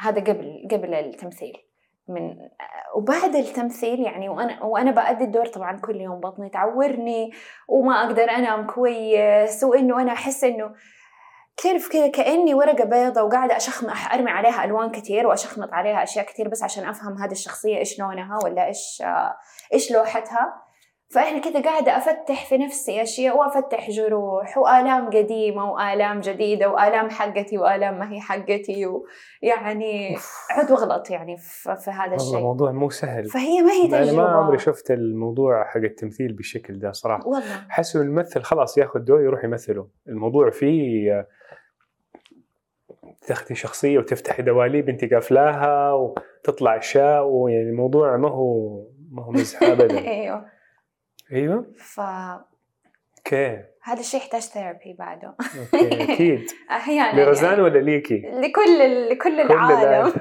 [0.01, 1.67] هذا قبل قبل التمثيل.
[2.09, 2.37] من
[2.97, 7.31] وبعد التمثيل يعني وأنا وأنا بأدي الدور طبعا كل يوم بطني تعورني
[7.69, 10.75] وما أقدر أنام كويس وإنه أنا أحس إنه
[11.57, 16.49] تعرف كذا كأني ورقة بيضة وقاعدة اشخمط أرمي عليها ألوان كثير وأشخمط عليها أشياء كثير
[16.49, 19.37] بس عشان أفهم هذه الشخصية إيش لونها ولا إيش آه،
[19.73, 20.66] إيش لوحتها.
[21.11, 27.59] فإحنا كذا قاعدة أفتح في نفسي أشياء وأفتح جروح وآلام قديمة وآلام جديدة وآلام حقتي
[27.59, 30.17] وآلام ما هي حقتي ويعني
[30.51, 32.39] عد واغلط يعني في, في هذا الشيء.
[32.41, 33.25] موضوع مو سهل.
[33.25, 34.23] فهي ما هي أنا تجربة.
[34.23, 37.27] ما عمري شفت الموضوع حق التمثيل بالشكل ده صراحة.
[37.29, 37.67] والله.
[37.69, 39.89] حسوا الممثل خلاص ياخذ دور يروح يمثله.
[40.09, 41.27] الموضوع فيه
[43.27, 49.63] تاخذي شخصية وتفتحي دواليب أنت قافلاها وتطلع أشياء ويعني الموضوع ما هو ما هو مزح
[49.73, 49.99] ابدا.
[49.99, 50.56] أيوه.
[51.33, 51.67] أيوه.
[51.79, 52.45] فهذا
[53.19, 53.63] okay
[54.01, 55.37] الشيء يحتاج therapy بعده.
[55.75, 56.47] okay أكيد.
[56.71, 57.63] أحيانا لرزان يعني.
[57.63, 60.13] ولا ليكي؟ لكل لكل كل العالم.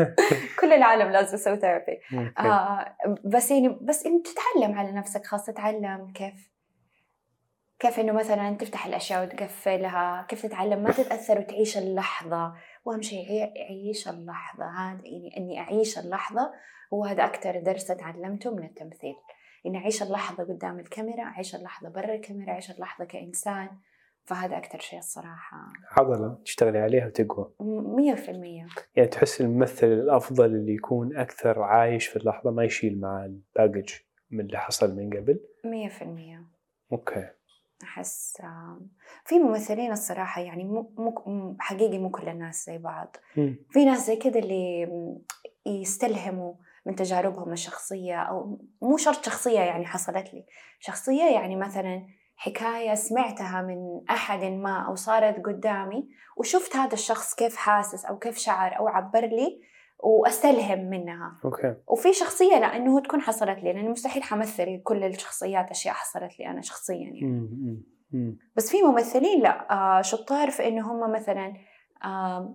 [0.60, 2.00] كل العالم لازم يسوي therapy.
[2.38, 6.50] آه بس يعني بس انت تتعلم على نفسك خاصة تتعلم كيف
[7.78, 12.52] كيف إنه مثلا تفتح الأشياء وتقفلها كيف تتعلم ما تتأثر وتعيش اللحظة.
[12.84, 14.64] وأهم شيء عي- عيش اللحظة.
[14.64, 16.50] هذا يعني إني أعيش اللحظة
[16.94, 19.14] هو هذا أكثر درس تعلمته من التمثيل.
[19.66, 23.68] إني أعيش اللحظة قدام الكاميرا أعيش اللحظة برا الكاميرا أعيش اللحظة كإنسان.
[24.24, 25.56] فهذا أكثر شيء الصراحة.
[25.90, 27.52] عضله تشتغلي عليها وتقوى
[27.96, 28.66] مية في المية.
[28.96, 33.90] يعني تحس الممثل الأفضل اللي يكون أكثر عايش في اللحظة ما يشيل مع الباجج
[34.30, 36.46] من اللي حصل من قبل؟ مية في المية.
[36.92, 37.28] أوكي.
[37.82, 38.90] أحس آم،
[39.24, 43.16] في ممثلين الصراحة يعني مو حقيقي مو كل الناس زي بعض.
[43.70, 44.88] في ناس زي كذا اللي
[45.66, 46.54] يستلهموا
[46.88, 50.46] من تجاربهم الشخصية أو مو شرط شخصية يعني حصلت لي
[50.80, 57.56] شخصية يعني مثلا حكاية سمعتها من أحد ما أو صارت قدامي وشفت هذا الشخص كيف
[57.56, 59.60] حاسس أو كيف شعر أو عبر لي
[59.98, 65.70] وأستلهم منها أوكي وفي شخصية لا إنه تكون حصلت لي لأنه مستحيل حمثل كل الشخصيات
[65.70, 67.82] أشياء حصلت لي أنا شخصيا يعني مم.
[68.12, 68.38] مم.
[68.56, 71.54] بس في ممثلين لا آه شطار في إنه هم مثلا آه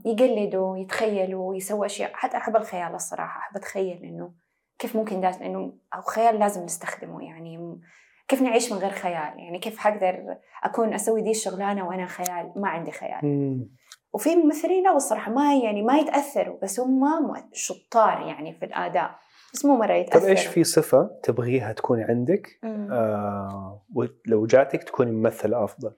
[0.06, 2.12] يقلدوا يتخيلوا يسووا أشياء.
[2.14, 3.40] حتى أحب الخيال الصراحة.
[3.40, 4.32] أحب أتخيل إنه
[4.80, 7.24] كيف ممكن ده إنه أو خيال لازم نستخدمه.
[7.24, 7.80] يعني
[8.28, 12.70] كيف نعيش من غير خيال؟ يعني كيف حقدر أكون أسوي دي الشغلانة وأنا خيال؟ ما
[12.70, 13.20] عندي خيال.
[13.24, 13.70] مم.
[14.14, 19.16] وفي ممثلين لا الصراحه ما يعني ما يتأثروا بس هم شطار يعني في الأداء.
[19.54, 20.30] بس مو مرة طيب يتأثروا.
[20.30, 22.92] إيش في صفة تبغيها تكون عندك؟ مم.
[22.92, 25.96] آه ولو جاتك تكوني ممثله أفضل؟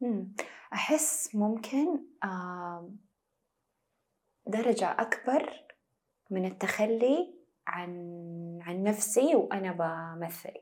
[0.00, 0.34] مم.
[0.72, 2.04] أحس ممكن
[4.46, 5.52] درجة أكبر
[6.30, 7.34] من التخلي
[7.66, 7.92] عن
[8.62, 10.54] عن نفسي وأنا بمثل.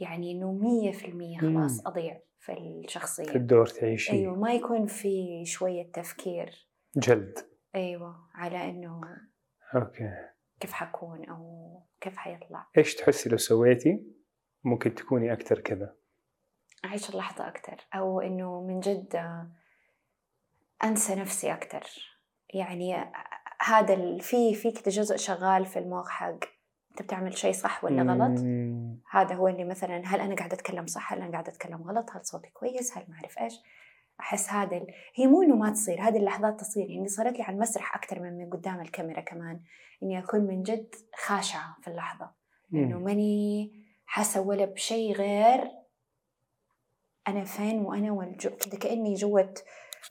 [0.00, 1.86] يعني إنه مية في المية خلاص.
[1.86, 3.24] أضيع في الشخصية.
[3.24, 4.12] في الدور تعيشي.
[4.12, 6.68] أيوة ما يكون في شوية تفكير.
[6.96, 7.38] جلد.
[7.74, 9.00] أيوة على إنه
[9.74, 10.10] okay.
[10.60, 12.66] كيف حكون أو كيف حيطلع.
[12.78, 14.02] إيش تحسي لو سويتي؟
[14.64, 15.96] ممكن تكوني أكثر كذا.
[16.84, 19.22] أعيش اللحظة أكثر أو إنه من جد
[20.84, 21.84] أنسى نفسي أكثر
[22.54, 23.12] يعني
[23.60, 26.58] هذا في في كده جزء شغال في المخ حق
[26.90, 28.40] أنت بتعمل شيء صح ولا غلط.
[29.10, 32.26] هذا هو اللي مثلا هل أنا قاعدة أتكلم صح؟ هل أنا قاعدة أتكلم غلط؟ هل
[32.26, 33.60] صوتي كويس؟ هل ما أعرف إيش؟
[34.20, 34.86] أحس هذا ال...
[35.14, 36.90] هي مو إنه ما تصير هذه اللحظات تصير.
[36.90, 39.60] يعني صارت لي على المسرح أكثر من من قدام الكاميرا كمان.
[40.02, 42.30] إني أكون من جد خاشعة في اللحظة.
[42.74, 42.98] إنه.
[42.98, 43.72] ماني
[44.06, 45.70] حاسة ولا بشيء غير
[47.28, 49.54] أنا فين وأنا والجو كده كأني جوة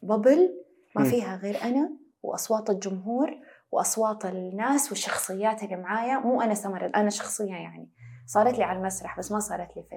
[0.03, 0.63] ببل
[0.95, 1.03] ما.
[1.03, 3.30] فيها غير أنا وأصوات الجمهور
[3.71, 7.89] وأصوات الناس والشخصيات اللي معايا مو أنا سمر أنا شخصية يعني
[8.25, 9.95] صارت لي على المسرح بس ما صارت لي في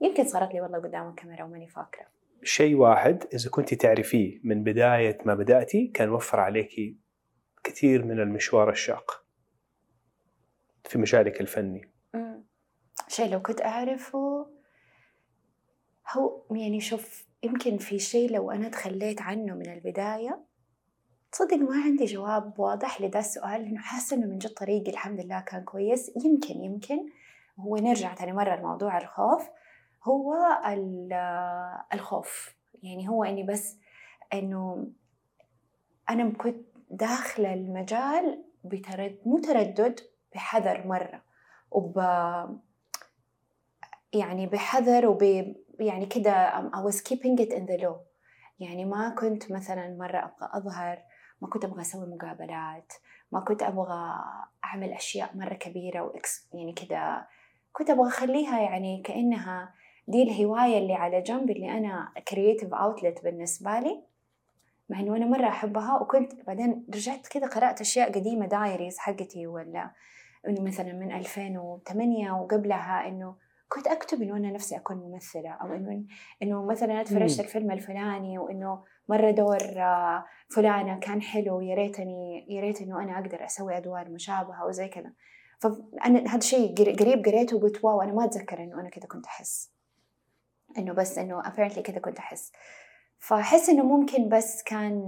[0.00, 2.06] يمكن صارت لي والله قدام الكاميرا وماني فاكرة
[2.42, 6.96] شيء واحد إذا كنت تعرفيه من بداية ما بدأتي كان وفر عليك
[7.64, 9.24] كثير من المشوار الشاق
[10.84, 11.92] في مجالك الفني.
[13.08, 14.49] شيء لو كنت أعرفه
[16.12, 20.40] هو يعني شوف يمكن في شيء لو أنا تخليت عنه من البداية
[21.32, 25.40] تصدق ما عندي جواب واضح لذا السؤال لأنه حاسة إنه من جد طريقي الحمد لله
[25.40, 26.12] كان كويس.
[26.24, 27.08] يمكن يمكن.
[27.58, 29.48] هو نرجع تاني مرة لموضوع الخوف.
[30.04, 30.34] هو
[30.66, 31.12] ال-
[31.94, 32.54] الخوف.
[32.82, 33.76] يعني هو إني بس
[34.32, 34.86] إنه
[36.10, 40.00] أنا كنت داخلة المجال بترد مو تردد
[40.34, 41.22] بحذر مرة.
[41.70, 41.98] وب
[44.12, 47.96] يعني بحذر وب يعني كده um, I was keeping it in the low.
[48.60, 50.98] يعني ما كنت مثلا مرة أبغى أظهر
[51.42, 52.92] ما كنت أبغى أسوي مقابلات
[53.32, 54.14] ما كنت أبغى
[54.64, 57.26] أعمل أشياء مرة كبيرة وإكس يعني كده
[57.72, 59.74] كنت أبغى أخليها يعني كأنها
[60.08, 64.02] دي الهواية اللي على جنب اللي أنا creative outlet بالنسبة لي
[64.88, 69.90] مع إنه أنا مرة أحبها وكنت بعدين رجعت كده قرأت أشياء قديمة دايريز حقتي ولا
[70.48, 73.36] إنه مثلا من 2008 وقبلها إنه
[73.72, 76.04] كنت أكتب إنه أنا نفسي أكون ممثلة أو إنه
[76.42, 77.44] إنه مثلا أنا تفرجت مم.
[77.46, 83.18] الفيلم الفلاني وإنه مرة دور آه، فلانة كان حلو يا ريتني يا ريت إنه أنا
[83.18, 85.12] أقدر أسوي أدوار مشابهة وزي كذا.
[85.58, 89.26] فأنا هذا الشيء قر- قريب قريته وقلت واو أنا ما أتذكر إنه أنا كذا كنت
[89.26, 89.70] أحس.
[90.78, 92.52] إنه بس إنه apparently كذا كنت أحس.
[93.18, 95.02] فأحس إنه ممكن بس كان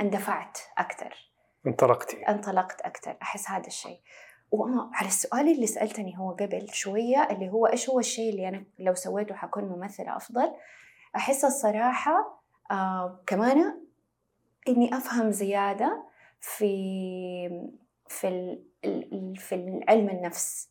[0.00, 1.30] اندفعت أكثر
[1.66, 2.16] انطلقتي.
[2.28, 4.00] انطلقت أكثر أحس هذا الشيء.
[4.50, 8.94] وعلى السؤال اللي سألتني هو قبل شوية اللي هو إيش هو الشيء اللي أنا لو
[8.94, 10.52] سويته حكون ممثلة أفضل؟
[11.16, 13.80] أحس الصراحة آه كمان
[14.68, 16.04] إني أفهم زيادة
[16.40, 17.66] في
[18.08, 18.58] في
[19.36, 20.70] في علم النفس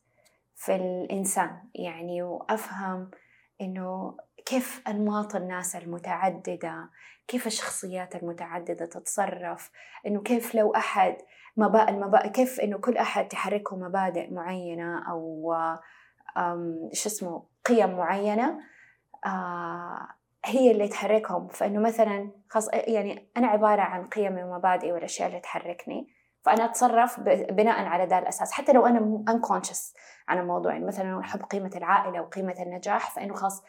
[0.56, 1.58] في الإنسان.
[1.76, 3.12] يعني وأفهم
[3.62, 6.90] إنه كيف أنماط الناس المتعددة
[7.28, 9.72] كيف الشخصيات المتعددة تتصرف
[10.08, 11.18] إنه كيف لو أحد
[11.58, 15.54] مبادئ المبادئ كيف إنه كل أحد تحركه مبادئ معينة أو
[16.38, 18.60] أم، شو اسمه قيم معينة
[19.26, 20.08] آه،
[20.46, 21.48] هي اللي تحركهم.
[21.48, 26.08] فإنه مثلا خاص يعني أنا عبارة عن قيمي ومبادئي والأشياء اللي تحركني
[26.44, 28.52] فأنا أتصرف ب- بناء على ذا الأساس.
[28.52, 29.94] حتى لو أنا unconscious
[30.28, 33.64] عن الموضوع يعني مثلا أحب قيمة العائلة وقيمة النجاح فإنه خاص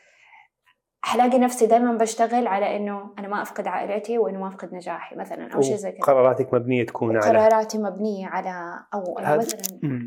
[1.07, 5.55] حلاقي نفسي دائما بشتغل على إنه أنا ما أفقد عائلتي وإنه ما أفقد نجاحي مثلا
[5.55, 9.61] أو شيء زي كذا قراراتك مبنية تكون على قراراتي مبنية على أو أنا مثلا.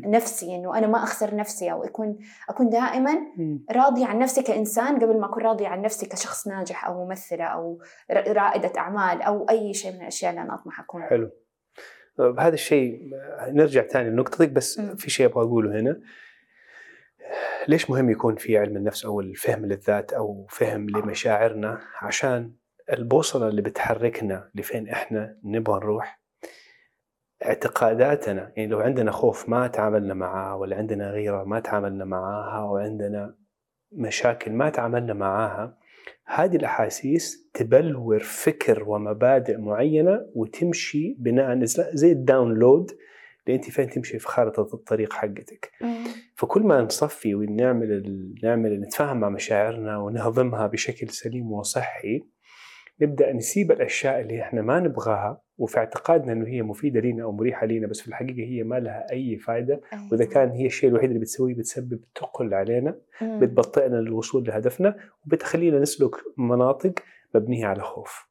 [0.06, 3.12] نفسي إنه أنا ما أخسر نفسي أو اكون أكون دائما.
[3.70, 7.78] راضيه عن نفسي كإنسان قبل ما أكون راضيه عن نفسي كشخص ناجح أو ممثلة أو
[8.10, 11.30] رائدة أعمال أو أي شيء من الأشياء اللي أنا أطمح أكون حلو
[12.38, 13.10] هذا الشيء
[13.48, 14.96] نرجع ثاني لنقطتك بس مم.
[14.96, 16.00] في شيء أبغى أقوله هنا
[17.68, 22.52] ليش مهم يكون في علم النفس أو الفهم للذات أو فهم لمشاعرنا عشان
[22.92, 26.20] البوصلة اللي بتحركنا لفين إحنا نبغى نروح؟
[27.44, 33.34] اعتقاداتنا يعني لو عندنا خوف ما تعاملنا معاه ولا عندنا غيرة ما تعاملنا معاها وعندنا
[33.92, 35.78] مشاكل ما تعاملنا معاها
[36.26, 41.64] هذه الأحاسيس تبلور فكر ومبادئ معينة وتمشي بناء
[41.94, 42.90] زي الداونلود
[43.46, 45.70] اللي أنت فين تمشي في خارطة الطريق حقتك.
[46.36, 52.20] فكل ما نصفي ونعمل ال- نعمل نتفاهم مع مشاعرنا ونهضمها بشكل سليم وصحي
[53.02, 57.66] نبدأ نسيب الأشياء اللي إحنا ما نبغاها وفي اعتقادنا إنه هي مفيدة لنا أو مريحة
[57.66, 59.80] لنا بس في الحقيقة هي ما لها أي فائده
[60.12, 63.40] وإذا كان هي الشيء الوحيد اللي بتسويه بتسبب ثقل علينا مم.
[63.40, 66.92] بتبطئنا للوصول لهدفنا وبتخلينا نسلك مناطق
[67.34, 68.29] مبنية على خوف.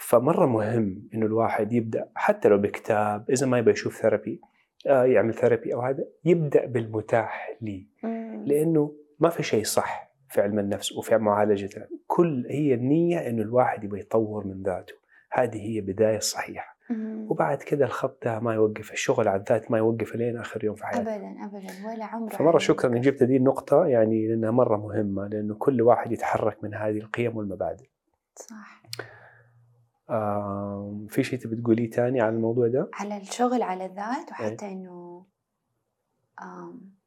[0.00, 4.40] فمرة مهم إنه الواحد يبدأ حتى لو بكتاب إذا ما يبغى يشوف therapy
[4.86, 7.86] آه يعمل therapy أو هذا يبدأ بالمتاح لي.
[8.46, 11.82] لأنه ما في شيء صح في علم النفس وفي معالجته.
[12.06, 14.94] كل هي النية إنه الواحد يبغى يطور من ذاته.
[15.32, 17.26] هذه هي بداية الصحيحه مم.
[17.30, 20.86] وبعد كده الخط ده ما يوقف الشغل على الذات ما يوقف لين آخر يوم في
[20.86, 22.62] حياتك ابدا ابدا ولا عمره فمرة حيوقف.
[22.62, 26.98] شكرا إنك جبت دي النقطة يعني لأنها مرة مهمة لأنه كل واحد يتحرك من هذه
[26.98, 27.86] القيم والمبادئ.
[28.36, 28.82] صح.
[31.08, 34.46] في شيء تبي تقوليه تاني على الموضوع ده؟ على الشغل على الذات إيه.
[34.46, 35.26] وحتى إنه
[36.42, 36.98] آم،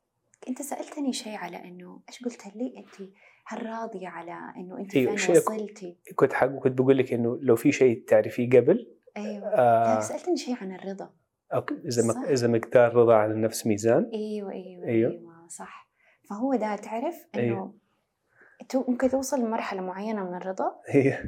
[0.48, 3.10] أنت سألتني شيء على إنه إيش قلت لي أنت
[3.46, 7.56] هل راضيه على إنه أنت أيوة، فين وصلتي كنت حق كنت بقول لك إنه لو
[7.56, 8.88] في شيء تعرفيه قبل
[9.18, 11.10] أيوه آه سألتني شيء عن الرضا
[11.54, 14.88] okay، إذا إذا مقدار رضا عن النفس ميزان أيوه أيوه.
[14.88, 15.90] أيوه, صح
[16.30, 17.74] فهو ده تعرف إنه أيوة.
[18.88, 20.72] ممكن توصل لمرحلة معينة من الرضا.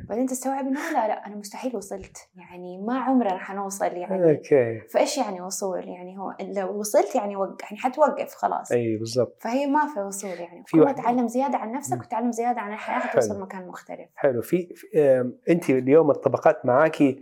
[0.10, 2.18] بعدين تستوعب إنه لا لا أنا مستحيل وصلت.
[2.36, 4.32] يعني ما عمرنا حنوصل يعني.
[4.32, 4.80] أوكي.
[4.94, 7.58] فإيش يعني وصول؟ يعني هو لو وصلت يعني وق...
[7.64, 8.72] يعني حتوقف خلاص.
[8.72, 9.38] أي بالضبط.
[9.42, 10.64] فهي ما في وصول يعني.
[10.66, 12.00] في كل ما واحد- تعلم زيادة عن نفسك.
[12.02, 13.00] وتعلم زيادة عن الحياة.
[13.00, 14.10] حتوصل مكان مختلف.
[14.16, 14.42] حلو.
[14.42, 14.88] في, في
[15.50, 17.20] انت اليوم الطبقات معاكي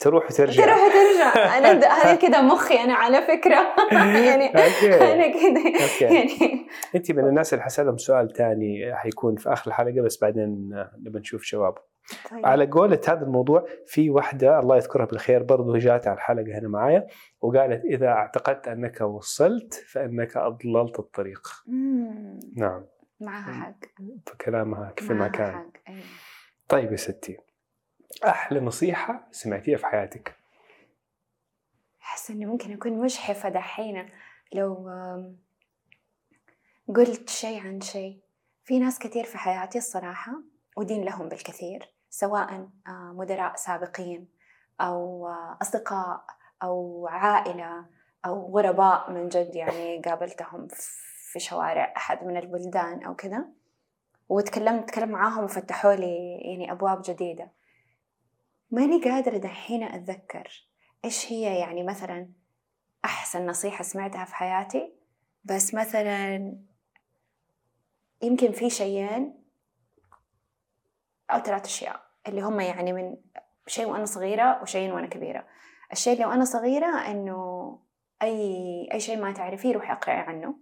[0.00, 0.64] تروح وترجع.
[0.64, 1.58] تروح وترجع.
[1.58, 1.68] أنا
[2.02, 3.74] هذا كذا مخي أنا على فكرة.
[4.26, 6.66] يعني أنا كذا يعني.
[6.94, 11.44] أنت من الناس اللي حسألهم سؤال ثاني حيكون في آخر الحلقة بس بعدين نبى نشوف
[11.44, 11.90] جوابه.
[12.30, 12.46] طيب.
[12.46, 17.06] على قولة هذا الموضوع في واحدة الله يذكرها بالخير برضو جات على الحلقة هنا معايا
[17.40, 21.48] وقالت إذا اعتقدت أنك وصلت فإنك أضللت الطريق.
[21.66, 22.40] مم.
[22.56, 22.84] نعم.
[23.20, 23.78] معها حق.
[24.26, 25.52] فكلامها كيف ما كان.
[25.52, 25.70] حق.
[25.88, 26.02] أيوة.
[26.68, 27.49] طيب يا ستي.
[28.24, 30.36] أحلى نصيحة سمعتيها في حياتك.
[32.02, 34.08] أحس إنه ممكن أكون مجحفة دحين
[34.52, 34.90] لو
[36.96, 38.20] قلت شيء عن شيء.
[38.64, 40.32] في ناس كثير في حياتي الصراحة
[40.76, 44.28] ودين لهم بالكثير سواء آه، مدراء سابقين
[44.80, 46.24] أو آه، أصدقاء
[46.62, 47.86] أو عائلة
[48.26, 50.68] أو غرباء من جد يعني قابلتهم
[51.32, 53.44] في شوارع أحد من البلدان أو كذا.
[54.28, 57.50] وتكلمت تكلم معاهم وفتحوا لي يعني أبواب جديدة.
[58.70, 60.66] ماني قادرة دحين أتذكر
[61.04, 62.28] إيش هي يعني مثلا
[63.04, 64.92] أحسن نصيحة سمعتها في حياتي.
[65.44, 66.54] بس مثلا
[68.22, 69.44] يمكن في شيئين.
[71.30, 73.16] أو ثلاث أشياء اللي هم يعني من
[73.66, 75.46] شيء وأنا صغيرة وشيئين وأنا كبيرة.
[75.92, 77.78] الشيء اللي وأنا صغيرة إنه
[78.22, 80.54] أي أي شيء ما تعرفيه روحي أقرأي عنه.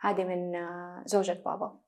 [0.00, 0.52] هذه من
[1.04, 1.78] زوجة بابا.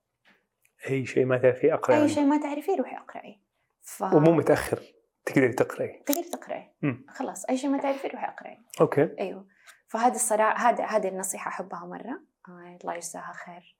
[0.90, 2.08] أي شيء ما تعرفي أقرأ أي.
[2.08, 3.40] شيء ما تعرفيه روحي أقرأي.
[3.80, 4.02] ف...
[4.02, 4.82] ومو متأخر.
[5.24, 6.02] تقدري تقرأي.
[6.06, 6.70] تقدري تقرأي.
[6.82, 7.06] مم.
[7.08, 8.58] خلاص أي شيء ما تعرفيه روحي أقرأي.
[8.80, 9.16] أوكي.
[9.20, 9.46] أيوه.
[9.88, 12.20] فهذا الصراحة هذا هذه النصيحة أحبها مرة.
[12.48, 13.76] آه الله يجزاها خير.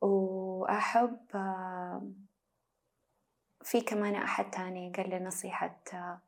[0.00, 2.10] وأحب آه
[3.62, 6.20] في كمان أحد تاني قال لي نصيحة آه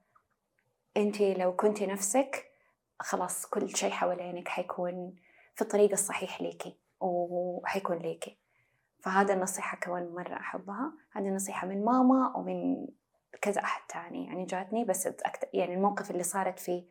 [0.96, 2.50] انت لو كنتي نفسك
[3.00, 5.16] خلاص كل شيء حوالينك حيكون
[5.54, 8.38] في الطريق الصحيح ليكي وحيكون ليكي
[9.00, 10.92] فهذا النصيحة كمان مرة أحبها.
[11.12, 12.86] هذه النصيحة من ماما ومن
[13.42, 15.08] كذا أحد تاني يعني جاتني بس
[15.54, 16.84] يعني الموقف اللي صارت فيه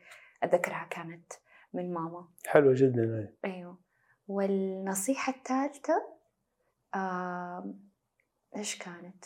[0.44, 1.34] أتذكرها كانت
[1.74, 3.78] من ماما حلوة جدا أيوه
[4.28, 5.94] والنصيحة الثالثة
[6.96, 7.80] آم،
[8.58, 9.26] إيش كانت؟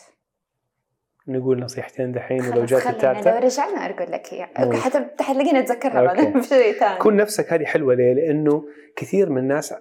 [1.28, 4.80] نقول نصيحتين دحين ولو جات خلينا الثالثة لو رجعنا أقول لك هي ماشي.
[4.82, 6.06] حتى تلاقيني أتذكرها أوكي.
[6.22, 8.64] بعدين في شيء ثاني كن نفسك هذه حلوة ليه؟ لأنه
[8.96, 9.74] كثير من الناس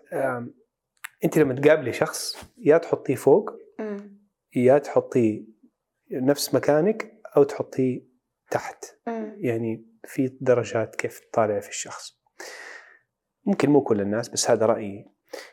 [1.23, 3.51] أنت لما تقابلي شخص يا تحطيه فوق
[4.55, 5.43] يا تحطيه
[6.11, 8.01] نفس مكانك أو تحطيه
[8.51, 8.85] تحت.
[9.37, 12.21] يعني في درجات كيف تطالع في الشخص.
[13.45, 15.05] ممكن مو كل الناس بس هذا رأيي.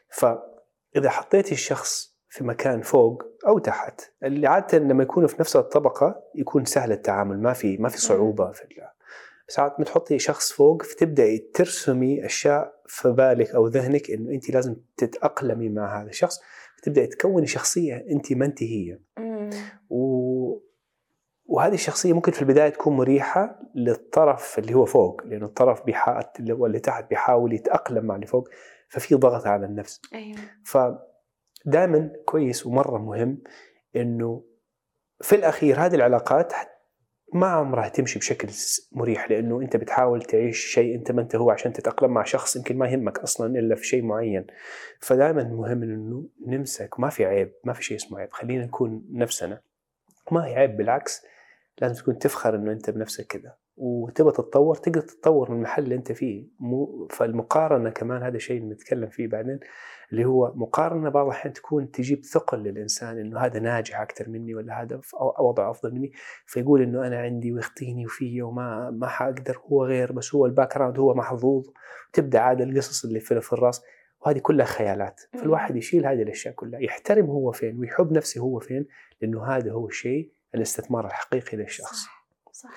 [0.09, 6.23] فإذا حطيتي الشخص في مكان فوق أو تحت اللي عادة لما يكونوا في نفس الطبقة
[6.35, 8.89] يكون سهل التعامل ما في ما في صعوبة في ال-
[9.49, 14.77] ساعات ما تحطي شخص فوق فتبدأي ترسمي أشياء في بالك أو ذهنك إنه أنت لازم
[14.97, 16.41] تتأقلمي مع هذا الشخص
[16.79, 18.99] فتبدأي تكوني شخصية أنت ما أنت هي.
[19.91, 19.99] و...
[21.49, 26.31] وهذه الشخصية ممكن في البداية تكون مريحة للطرف اللي هو فوق لأنه الطرف بيحا...
[26.41, 28.49] اللي تحت بيحاول يتأقلم مع اللي فوق
[28.89, 30.01] ففي ضغط على النفس.
[30.15, 30.39] أيوه.
[30.65, 33.43] فدائما كويس ومرة مهم
[33.97, 34.45] إنه
[35.21, 36.53] في الأخير هذه العلاقات
[37.35, 38.49] ما عمرها تمشي بشكل
[38.93, 42.79] مريح لأنه أنت بتحاول تعيش شيء أنت ما أنت هو عشان تتأقلم مع شخص يمكن
[42.79, 44.47] ما يهمك أصلا إلا في شيء معين.
[45.01, 49.61] فدائما مهم إنه نمسك ما في عيب ما في شيء اسمه عيب خلينا نكون نفسنا.
[50.31, 51.23] ما هي عيب بالعكس
[51.81, 56.13] لازم تكون تفخر إنه أنت بنفسك كذا وتبغى تتطور تقدر تتطور من المحل اللي أنت
[56.13, 56.49] فيه.
[56.61, 59.61] مو فالمقارنة كمان هذا شيء نتكلم فيه بعدين
[60.13, 64.83] اللي هو مقارنة بعض الأحيان تكون تجيب ثقل للإنسان إنه هذا ناجح أكثر مني ولا
[64.83, 65.01] هذا
[65.41, 66.13] وضعه أفضل مني.
[66.47, 70.99] فيقول إنه أنا عندي ويخطيني وفي وما ما حاقدر هو غير بس هو ال background
[70.99, 71.67] هو محظوظ.
[72.13, 73.83] تبدأ عاد القصص اللي في, في الرأس
[74.21, 75.21] وهذه كلها خيالات.
[75.33, 78.87] فالواحد يشيل هذه الأشياء كلها يحترم هو فين ويحب نفسه هو فين
[79.23, 82.05] لأنه هذا هو الشيء الاستثمار الحقيقي للشخص.
[82.05, 82.71] صح صح.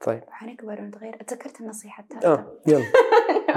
[0.00, 0.24] طيب.
[0.30, 2.84] حنكبر ونتغير تذكرت النصيحة آه الثالثة يلا.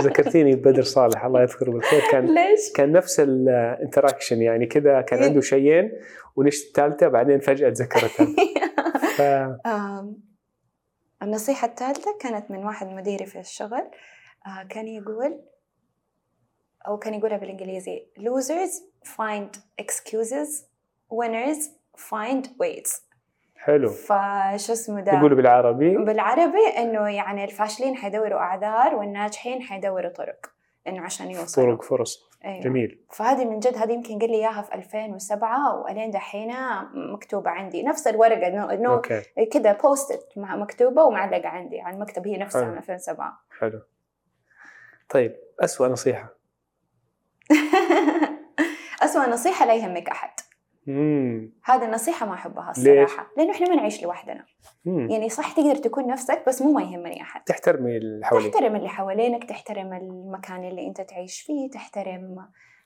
[0.10, 2.02] ذكرتيني بدر صالح الله يذكره بالخير.
[2.12, 5.92] كان ليش؟ كان نفس الانتراكشن يعني كذا كان عنده شيئين
[6.36, 8.28] ونشت الثالثه بعدين فجأة تذكرتها.
[9.18, 9.22] ف...
[11.24, 13.92] النصيحة الثالثة كانت من واحد مديري في الشغل.
[14.46, 15.42] آه، كان يقول
[16.88, 20.64] أو كان يقولها بالإنجليزي losers find excuses.
[21.14, 23.02] Winners find ways.
[23.56, 23.90] حلو.
[23.90, 30.46] فش اسمه ده؟ يقولوا بالعربي؟ بالعربي إنه يعني الفاشلين حيدوروا أعذار والناجحين حيدوروا طرق
[30.88, 31.68] إنه عشان يوصلوا.
[31.68, 32.30] طرق فرص.
[32.46, 32.62] أيوة.
[32.62, 33.06] جميل.
[33.12, 36.54] فهذه من جد هذه يمكن قال لي إياها في 2007 وألين دحين
[37.14, 37.84] مكتوبة عندي.
[37.84, 39.02] نفس الورقة انه إنه
[39.52, 42.72] كذا بوستت مع مكتوبة ومعلقة عندي على المكتب هي نفسها حلو.
[42.72, 43.82] من 2007 حلو.
[45.10, 46.30] طيب أسوأ نصيحة.
[49.04, 50.30] أسوأ نصيحة لا يهمك أحد.
[51.64, 54.46] هذه النصيحة ما أحبها ليش؟ الصراحة لأنه إحنا ما نعيش لوحدنا.
[54.88, 57.44] امم يعني صح تقدر تكون نفسك بس مو ما يهمني أحد.
[57.44, 58.54] تحترمي اللي حواليك.
[58.54, 62.36] تحترم اللي حوالينك تحترم المكان اللي أنت تعيش فيه تحترم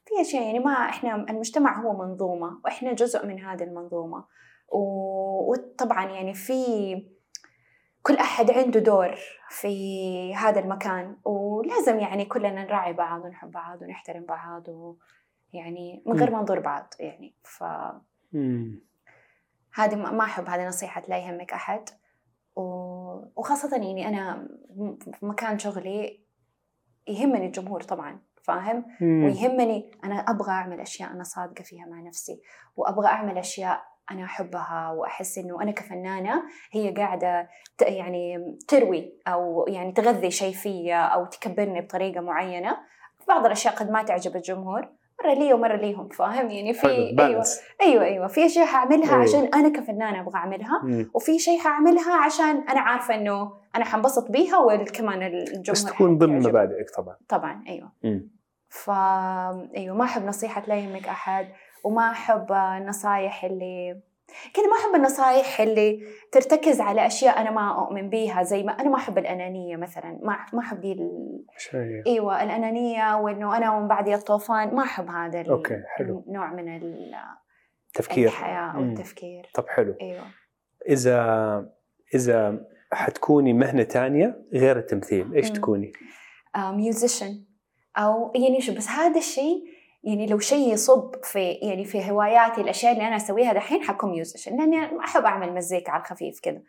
[0.06, 0.44] في أشياء.
[0.44, 4.26] يعني ما إحنا المجتمع هو منظومة وإحنا جزء من هذه المنظومة.
[4.70, 6.64] و- وطبعا يعني في
[8.02, 9.16] كل أحد عنده دور
[9.50, 11.18] في هذا المكان.
[11.26, 14.64] ولازم يعني كلنا نراعي بعض ونحب بعض ونحترم بعض
[15.54, 17.34] ويعني من غير ما نضر بعض يعني.
[17.44, 18.02] فهذه
[18.36, 21.90] امم ما أحب هذه نصيحة لا يهمك أحد.
[22.56, 24.48] و- وخاصة يعني أنا
[25.14, 26.20] في مكان شغلي
[27.08, 28.86] يهمني الجمهور طبعا فاهم؟
[29.26, 32.42] ويهمني أنا أبغى أعمل أشياء أنا صادقة فيها مع نفسي
[32.76, 39.66] وأبغى أعمل أشياء أنا أحبها وأحس إنه أنا كفنانة هي قاعدة ت- يعني تروي أو
[39.68, 42.78] يعني تغذي شيء فيا أو تكبرني بطريقة معينة.
[43.28, 44.90] بعض الأشياء قد ما تعجب الجمهور.
[45.24, 47.44] مرة لي ومرة ليهم فاهم يعني في أيوه
[47.82, 49.24] أيوه أيوه في أشياء حأعملها أيوة.
[49.24, 51.12] عشان أنا كفنانة أبغى أعملها مم.
[51.14, 56.40] وفي شيء حأعملها عشان أنا عارفة إنه أنا حنبسط بيها وكمان الجمهور بس تكون ضمن.
[56.40, 58.30] مبادئك طبعا طبعا أيوه مم.
[58.70, 58.90] ف
[59.78, 61.48] أيوه ما أحب نصيحة لا يهمك أحد
[61.84, 64.02] وما أحب النصايح اللي
[64.54, 66.00] كذا ما أحب النصايح اللي
[66.32, 70.38] ترتكز على أشياء أنا ما أؤمن بيها زي ما أنا ما أحب الأنانية مثلا ما
[70.54, 71.10] ما أحب دي ال...
[71.58, 76.24] شيء إيوه الأنانية وإنه أنا ومن بعدي الطوفان ما أحب هذا ال- okay، حلو.
[76.28, 77.16] النوع من ال-
[77.94, 78.80] تفكير الحياة أو.
[78.80, 80.24] التفكير طب حلو إيوه
[80.90, 81.70] إذا
[82.16, 85.54] إذا حتكوني مهنة تانية غير التمثيل إيش مم.
[85.56, 85.92] تكوني؟
[86.58, 87.46] musician
[87.98, 89.64] أو يعني شو بس هذا الشيء
[90.08, 94.58] يعني لو شيء يصب في يعني في هواياتي الأشياء اللي أنا أسويها دحين حكون musician
[94.58, 96.62] لأني ما أحب أعمل مزيكا على الخفيف كذا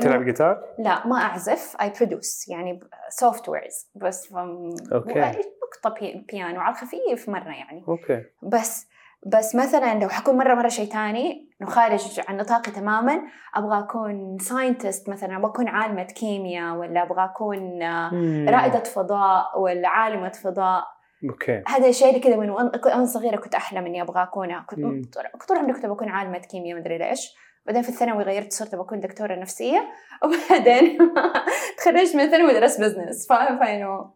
[0.00, 4.74] تلعب جيتار؟ لا ما أعزف اي برودوس يعني سوفت ويرز بس فم...
[4.92, 5.20] أوكي.
[5.20, 8.86] نقطه بي- بيانو على الخفيف مرة يعني أوكي بس
[9.26, 13.22] بس مثلا لو حكون مرة مرة شيء ثاني خارج عن نطاقي تماما
[13.54, 18.46] أبغى أكون ساينتست مثلا أبغى أكون عالمة كيمياء ولا أبغى أكون آه، مم.
[18.48, 20.84] رائدة فضاء ولا عالمة فضاء
[21.30, 21.62] أوكي.
[21.68, 24.66] هذا الشيء اللي كذا من وأنا صغيرة كنت أحلم إني أبغى أكونها.
[24.68, 27.34] كنت طول عمري كنت بكون عالمة كيمياء مدري ليش.
[27.66, 29.88] بعدين في الثانوي غيرت صرت بكون دكتورة نفسية.
[30.24, 30.98] وبعدين
[31.78, 34.10] تخرجت من الثانوي ودرست business فاهم فإنه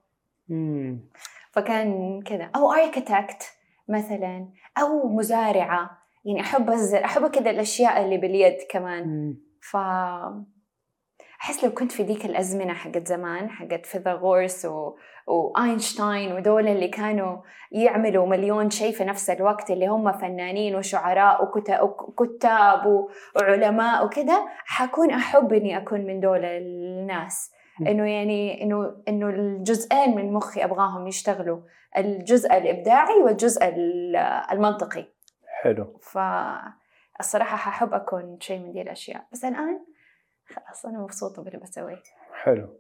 [0.49, 1.01] مم.
[1.53, 2.51] فكان كذا.
[2.57, 3.43] أو architect
[3.89, 4.49] مثلا.
[4.79, 5.99] أو مزارعة.
[6.25, 9.09] يعني أزرع أحب كذا الأشياء اللي باليد كمان.
[9.09, 9.37] مم.
[9.61, 9.77] ف
[11.41, 14.97] أحس لو كنت في ذيك الأزمنة حقت زمان حقت فيثاغورس و...
[15.27, 17.37] وأينشتاين ودول اللي كانوا
[17.73, 25.11] يعملوا مليون شيء في نفس الوقت اللي هم فنانين وشعراء وكتا- وكتاب وعلماء وكذا حكون
[25.11, 27.53] أحب إني أكون من دول الناس.
[27.81, 27.87] م.
[27.87, 31.61] إنه يعني إنه إنه الجزئين من مخي أبغاهم يشتغلوا.
[31.97, 34.17] الجزء الإبداعي والجزء ال-
[34.53, 35.05] المنطقي.
[35.63, 35.99] حلو.
[36.03, 39.27] فالصراحة ححب أكون شيء من دي الأشياء.
[39.33, 39.81] بس الآن
[40.55, 42.79] خلاص أنا مبسوطة باللي بسويه حلو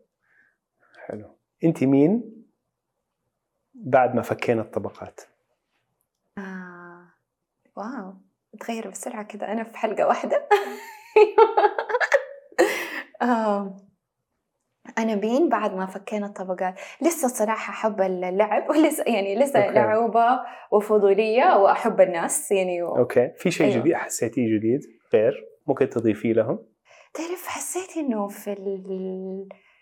[1.06, 2.44] حلو أنت مين
[3.74, 5.20] بعد ما فكينا الطبقات؟
[6.38, 7.08] آه.
[7.76, 8.14] wow
[8.60, 10.48] تغير بسرعة كذا أنا في حلقة واحدة
[13.22, 13.76] آه.
[14.98, 19.74] أنا مين بعد ما فكينا الطبقات لسه الصراحة أحب اللعب ولسه يعني لسه أوكي.
[19.74, 20.40] لعوبة
[20.72, 22.96] وفضولية وأحب الناس يعني و...
[22.96, 23.80] أوكي في شيء أيوة.
[23.80, 24.80] جديد حسيتيه جديد
[25.14, 26.67] غير ممكن تضيفيه لهم؟
[27.14, 28.52] تعرف حسيت إنه في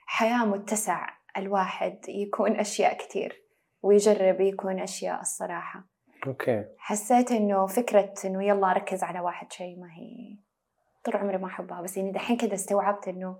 [0.06, 3.42] الحياة متسع الواحد يكون أشياء كتير
[3.82, 5.84] ويجرب يكون أشياء الصراحة.
[6.26, 6.64] أوكي.
[6.78, 10.38] حسيت إنه فكرة إنه يلا أركز على واحد شيء ما هي
[11.04, 13.38] طول عمري ما أحبها بس يعني دحين كذا استوعبت إنه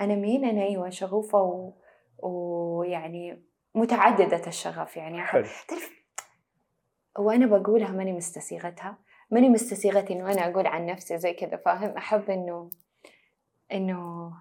[0.00, 1.72] أنا مين أنا؟ أيوه شغوفة و...
[2.18, 3.42] ويعني
[3.74, 5.22] متعددة الشغف يعني.
[5.22, 5.90] أحب تعرف
[7.18, 8.98] وأنا بقولها ماني مستسيغتها
[9.30, 12.70] ماني مستسيغة إنه أنا أقول عن نفسي زي كذا فاهم؟ أحب إنه
[13.72, 14.32] إنه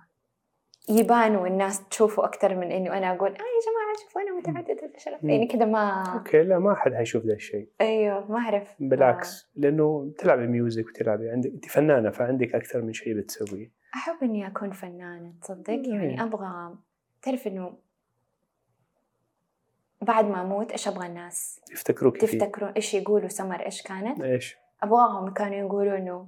[0.90, 5.24] يبان والناس تشوفه أكثر من إنه أنا أقول آه يا جماعة شوفوا أنا متعددة الحرف.
[5.24, 7.70] يعني كذا ما okay لا ما حد حيشوف ذا الشيء.
[7.82, 8.76] أيوه ما أعرف.
[8.80, 13.72] بالعكس لأنه بتلعبي music وتلعبي عندك أنت فنانة فعندك أكثر من شيء بتسويه.
[13.96, 15.94] أحب إني أكون فنانة تصدق؟ مم.
[15.94, 16.76] يعني أبغى
[17.22, 17.74] تعرف إنه
[20.02, 25.34] بعد ما أموت إيش أبغى الناس؟ يفتكروك تفتكروا إيش يقولوا سمر إيش كانت؟ إيش؟ أبغاهم
[25.34, 26.28] كانوا يقولوا إنه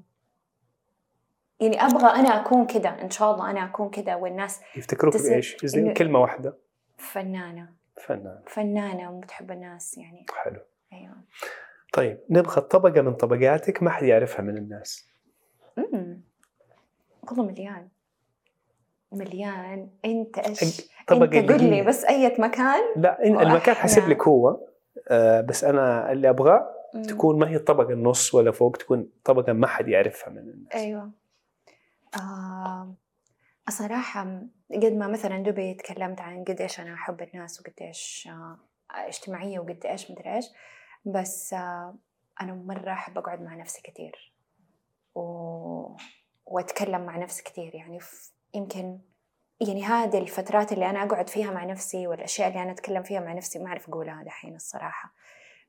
[1.59, 5.57] يعني أبغى أنا أكون كذا إن شاء الله أنا أكون كذا والناس يفتكروك تصير بإيش؟
[5.65, 6.57] زي إنه- كلمة واحدة.
[6.97, 7.69] فنانة.
[8.05, 10.25] فنان فنانة وبتحب الناس يعني.
[10.43, 10.59] حلو.
[10.93, 11.15] أيوه.
[11.93, 15.07] طيب نبغى طبقة من طبقاتك ما حد يعرفها من الناس.
[15.77, 16.21] امم
[17.29, 17.87] والله مليان.
[19.11, 19.89] مليان.
[20.05, 24.59] أنت إيش؟ طبقه أنت قل لي بس أي مكان؟ لا إن المكان حسب لك هو.
[25.09, 26.76] آه بس أنا اللي أبغاه.
[27.07, 30.75] تكون ما هي الطبقه النص ولا فوق تكون طبقة ما حد يعرفها من الناس.
[30.75, 31.11] أيوه.
[32.15, 32.93] آه
[33.69, 38.57] صراحة قد ما مثلا دبي تكلمت عن قد إيش أنا أحب الناس وقد إيش آه
[38.91, 40.45] اجتماعية وقد إيش مدري إيش
[41.05, 41.95] بس آه
[42.41, 44.33] أنا مرة أحب أقعد مع نفسي كثير
[45.15, 45.21] و...
[46.45, 48.31] وأتكلم مع نفسي كثير يعني ف...
[48.53, 48.99] يمكن
[49.61, 53.33] يعني هذه الفترات اللي أنا أقعد فيها مع نفسي والأشياء اللي أنا أتكلم فيها مع
[53.33, 55.13] نفسي ما أعرف أقولها دحين الصراحة.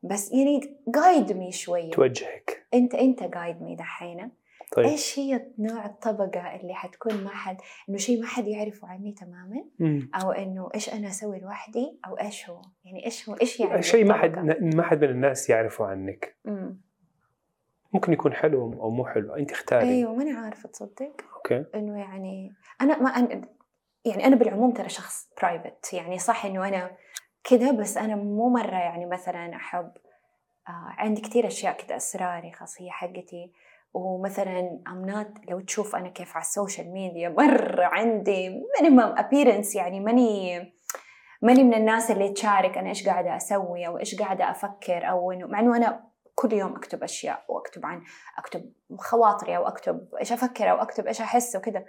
[0.03, 1.91] بس يعني قايد مي شوية.
[1.91, 2.67] توجهك.
[2.75, 4.31] أنت أنت قايد مي دحين
[4.73, 4.87] طيب.
[4.87, 7.57] إيش هي نوع الطبقة اللي حتكون ما حد
[7.89, 10.11] إنه شيء ما حد يعرفه عني تماما؟ مم.
[10.15, 14.05] أو إنه إيش أنا أسوي لوحدي؟ أو إيش هو؟ يعني إيش هو إيش يعني شيء
[14.05, 14.39] ما حد؟
[14.75, 16.37] ما حد من الناس يعرفه عنك.
[16.47, 16.81] أمم.
[17.93, 19.35] ممكن يكون حلو أو مو حلو.
[19.35, 19.89] أنت اختاري.
[19.89, 21.65] أيوه ماني عارفة تصدق؟ okay.
[21.75, 23.49] إنه يعني أنا ما أنا
[24.05, 26.91] يعني أنا بالعموم ترى شخص private يعني صح إنه أنا
[27.49, 29.93] كذا بس أنا مو مرة يعني مثلا أحب
[30.69, 33.53] آه عندي كثير أشياء كذا أسراري خاصية حقتي.
[33.95, 40.01] ومثلا امنات لو تشوف أنا كيف على ال social media مرة عندي minimum appearance يعني
[40.01, 40.59] ماني
[41.43, 45.47] ماني من الناس اللي تشارك أنا إيش قاعدة أسوي أو إيش قاعدة أفكر أو إنه
[45.47, 48.03] مع إنه أنا كل يوم أكتب أشياء وأكتب عن
[48.39, 51.85] أكتب خواطري أو أكتب إيش أفكر أو أكتب إيش أحس وكذا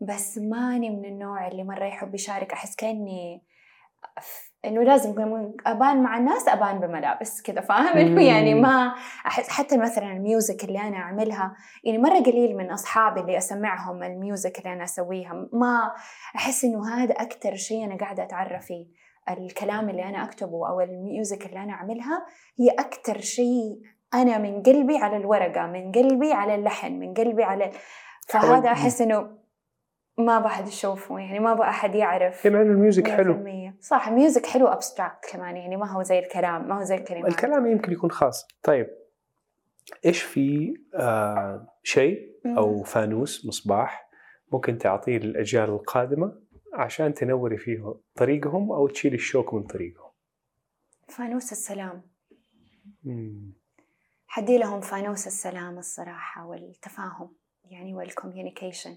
[0.00, 3.42] بس ماني من النوع اللي مرة يحب يشارك أحس كأني
[4.64, 5.14] إنه لازم
[5.66, 8.22] أبان مع الناس أبان بملابس كذا فاهم؟ انه.
[8.32, 8.94] يعني ما
[9.26, 14.02] أحس حتى مثلا ال music اللي أنا أعملها يعني مرة قليل من أصحابي اللي أسمعهم
[14.02, 15.48] ال music اللي أنا أسويها.
[15.52, 15.92] ما
[16.36, 18.86] أحس إنه هذا أكثر شيء أنا قاعدة أتعرف فيه.
[19.30, 22.26] الكلام اللي أنا أكتبه أو ال music اللي أنا أعملها
[22.58, 23.80] هي أكثر شيء
[24.14, 27.70] أنا من قلبي على الورقة من قلبي على اللحن من قلبي على
[28.28, 29.30] فهذا أحس إنه
[30.18, 33.34] ما بحد يشوفه يعني ما بقى احد يعرف مع إنه ال music حلو.
[33.34, 33.63] 100%.
[33.80, 37.30] صح ال music حلو abstract كمان يعني ما هو زي الكلام ما هو زي الكلمات.
[37.30, 38.46] الكلام يمكن يكون خاص.
[38.62, 38.86] طيب
[40.04, 44.10] إيش في آه شيء أو فانوس مصباح
[44.52, 46.40] ممكن تعطيه للأجيال القادمة
[46.72, 50.10] عشان تنوري فيه طريقهم أو تشيل الشوك من طريقهم؟
[51.08, 52.02] فانوس السلام.
[53.04, 53.52] مم.
[54.26, 58.96] حدي لهم فانوس السلام الصراحة والتفاهم يعني والكوميونيكيشن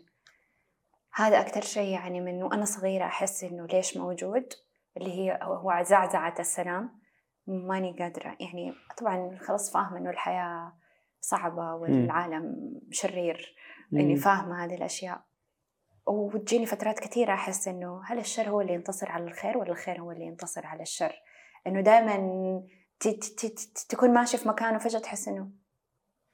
[1.13, 4.53] هذا أكثر شيء يعني من وأنا صغيرة أحس إنه ليش موجود.
[4.97, 6.99] اللي هي هو زعزعة السلام.
[7.47, 8.37] ماني قادرة.
[8.39, 10.73] يعني طبعا خلاص فاهمة إنه الحياة
[11.21, 12.55] صعبة والعالم
[12.91, 13.55] شرير.
[13.93, 14.15] إني.
[14.15, 15.21] فاهمة هذه الأشياء.
[16.07, 20.11] وتجيني فترات كثيرة أحس إنه هل الشر هو اللي ينتصر على الخير ولا الخير هو
[20.11, 21.15] اللي ينتصر على الشر؟
[21.67, 22.63] إنه دائما
[23.89, 25.49] تكون ماشي في مكان وفجأة تحس إنه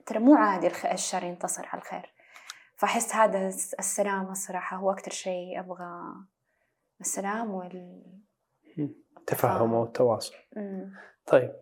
[0.05, 2.14] ترى مو عادي الشر ينتصر على الخير.
[2.78, 6.14] فأحس هذا الس- السلام الصراحة هو أكتر شيء أبغى.
[7.01, 8.03] السلام وال
[9.17, 10.36] التفاهم أو التواصل.
[11.26, 11.53] طيب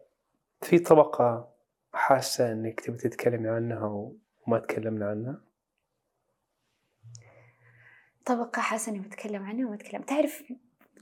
[0.61, 1.51] في طبقة
[1.93, 4.11] حاسة إنك تبي تتكلمي عنها
[4.47, 5.41] وما تكلمنا عنها؟
[8.25, 10.43] طبقة حاسة إني بتكلم عنها وما أتكلم تعرف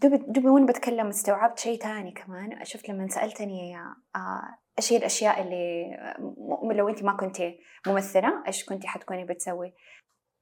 [0.01, 2.65] دوبي دوبي وأنا بتكلم استوعبت شيء تاني كمان.
[2.65, 3.77] شفت لما سألتني
[4.15, 5.97] آه، إيش هي الأشياء اللي
[6.73, 9.73] لو أنت ما كنتي ممثلة إيش كنتي حتكوني بتسوي؟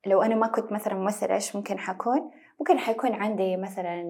[0.06, 4.02] لو أنا ما كنت مثلا ممثلة إيش ممكن حكون؟ ممكن حيكون عندي مثلا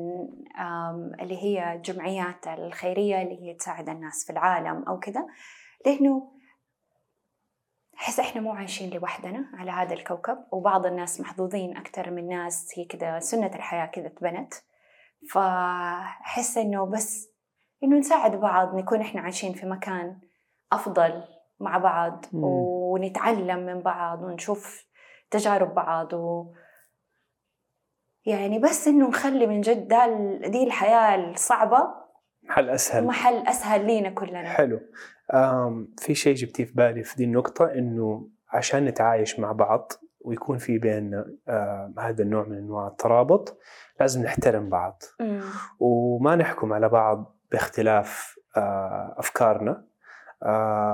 [1.22, 5.28] اللي هي جمعيات الخيرية اللي هي تساعد الناس في العالم أو كذا
[5.86, 6.32] لأنه
[8.00, 12.86] أحس إحنا مو عايشين لوحدنا على هذا الكوكب وبعض الناس محظوظين أكثر من ناس هي
[12.86, 14.54] كذا سنة الحياة كذا تبنت
[15.32, 17.30] فأحس إنه بس
[17.84, 20.20] إنه نساعد بعض نكون إحنا عايشين في مكان
[20.72, 21.24] أفضل
[21.60, 22.26] مع بعض.
[22.34, 24.88] ونتعلم من بعض ونشوف
[25.32, 26.54] تجارب بعض و
[28.28, 30.08] يعني بس إنه نخلي من جد دا
[30.48, 31.88] دي الحياة الصعبة
[32.50, 33.06] حل أسهل.
[33.06, 34.50] محل أسهل لينا كلنا.
[34.50, 34.80] حلو.
[35.98, 40.78] في شيء جبتيه في بالي في دي النقطة إنه عشان نتعايش مع بعض ويكون في
[40.78, 41.26] بيننا
[42.00, 43.58] هذا النوع من أنواع الترابط
[44.00, 45.04] لازم نحترم بعض.
[45.20, 45.42] مم.
[45.80, 48.40] وما نحكم على بعض باختلاف
[49.18, 49.84] أفكارنا.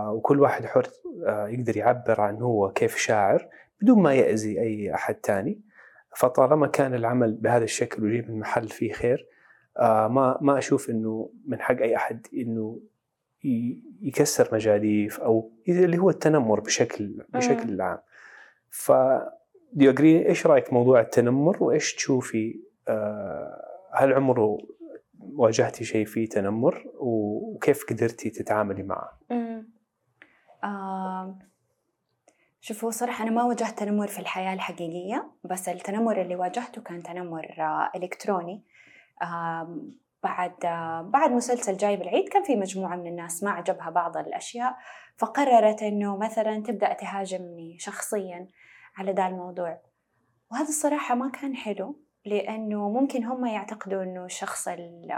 [0.10, 0.88] وكل واحد حر
[1.28, 3.48] يقدر يعبر عن هو كيف شاعر
[3.82, 5.62] بدون ما يأذي أي أحد ثاني
[6.16, 9.28] فطالما كان العمل بهذا الشكل ويجيب المحل فيه خير
[9.78, 12.82] آه ما ما أشوف إنه من حق أي أحد إنه
[14.02, 18.00] يكسر مجاديف أو اللي هو التنمر بشكل بشكل عام
[18.70, 18.92] ف
[19.82, 24.58] إيش رأيك موضوع التنمر وإيش تشوفي آه هل عمره
[25.20, 29.68] واجهتي شيء فيه تنمر وكيف قدرتي تتعاملي معه؟ مم.
[32.66, 37.56] شوفوا صراحة أنا ما واجهت تنمر في الحياة الحقيقية بس التنمر اللي واجهته كان تنمر
[37.60, 38.64] آه، إلكتروني.
[40.24, 44.76] بعد آه، بعد مسلسل جايب العيد كان في مجموعة من الناس ما عجبها بعض الأشياء
[45.18, 48.48] فقررت إنه مثلا تبدأ تهاجمني شخصيا
[48.98, 49.82] على ذا الموضوع.
[50.52, 55.12] وهذا الصراحة ما كان حلو لأنه ممكن هم يعتقدوا إنه الشخص ال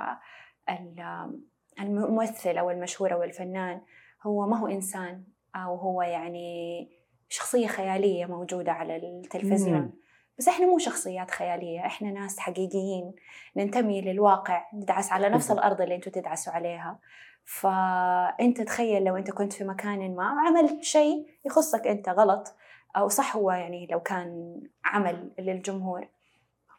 [0.69, 1.39] ال-
[1.79, 3.81] الممثل أو المشهور أو الفنان
[4.23, 5.23] هو ما هو إنسان
[5.55, 6.89] أو هو يعني
[7.29, 9.79] شخصية خيالية موجودة على التلفزيون.
[9.79, 9.93] مم.
[10.37, 13.13] بس إحنا مو شخصيات خيالية إحنا ناس حقيقيين.
[13.55, 15.51] ننتمي للواقع ندعس على نفس.
[15.51, 16.99] الأرض اللي أنتوا تدعسوا عليها.
[17.45, 22.55] فأنت تخيل لو أنت كنت في مكان ما وعملت شيء يخصك أنت غلط
[22.97, 26.07] أو صح هو يعني لو كان عمل للجمهور.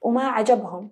[0.03, 0.91] وما عجبهم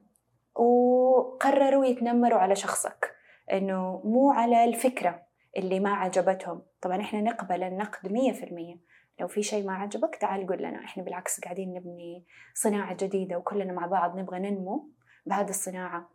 [0.54, 3.14] وقرروا يتنمروا على شخصك.
[3.52, 5.22] إنه مو على الفكرة
[5.56, 6.62] اللي ما عجبتهم.
[6.80, 8.76] طبعا إحنا نقبل النقد مية في المية.
[9.20, 13.72] لو في شيء ما عجبك تعال قول لنا إحنا بالعكس قاعدين نبني صناعة جديدة وكلنا
[13.72, 14.88] مع بعض نبغى ننمو
[15.26, 16.10] بهذه الصناعة.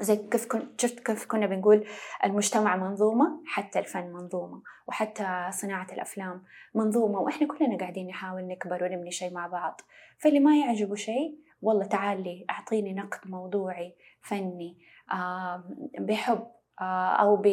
[0.00, 0.48] زي كيف
[0.78, 1.86] شفت كيف كنا بنقول
[2.24, 9.10] المجتمع منظومة حتى الفن منظومة وحتى صناعة الأفلام منظومة وإحنا كلنا قاعدين نحاول نكبر ونبني
[9.10, 9.80] شيء مع بعض.
[10.18, 14.78] فاللي ما يعجبه شيء والله تعال لي أعطيني نقد موضوعي فني
[15.12, 15.64] آه
[15.98, 16.46] بحب
[16.80, 17.46] آه أو ب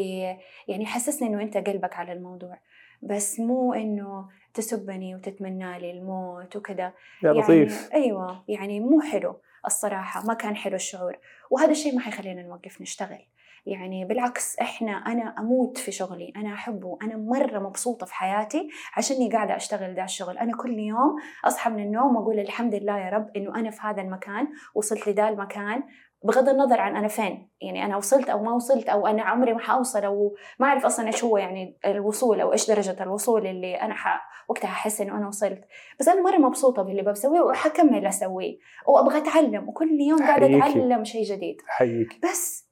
[0.67, 2.59] يعني حسسني إنه أنت قلبك على الموضوع.
[3.01, 6.93] بس مو إنه تسبني وتتمنى لي الموت وكذا.
[7.23, 7.89] يا لطيف.
[7.91, 11.17] يعني أيوة يعني مو حلو الصراحة ما كان حلو الشعور.
[11.51, 13.19] وهذا الشيء ما حيخلينا نوقف نشتغل.
[13.65, 19.29] يعني بالعكس إحنا أنا أموت في شغلي أنا أحبه أنا مرة مبسوطة في حياتي عشاني
[19.31, 20.37] قاعدة أشتغل ذا الشغل.
[20.37, 24.01] أنا كل يوم أصحى من النوم وأقول الحمد لله يا رب إنه أنا في هذا
[24.01, 25.83] المكان وصلت لذا المكان.
[26.25, 27.49] بغض النظر عن أنا فين.
[27.61, 31.07] يعني أنا وصلت أو ما وصلت أو أنا عمري ما حأوصل أو ما أعرف أصلا
[31.07, 34.35] إيش هو يعني الوصول أو إيش درجة الوصول اللي أنا ح...
[34.47, 35.65] وقتها احس إنه أنا وصلت.
[35.99, 38.57] بس أنا مرة مبسوطة باللي بسويه وحكمل أسويه
[38.87, 40.57] وأبغى أتعلم وكل يوم قاعدة.
[40.57, 41.61] أتعلم شيء جديد.
[41.67, 42.65] حيك بس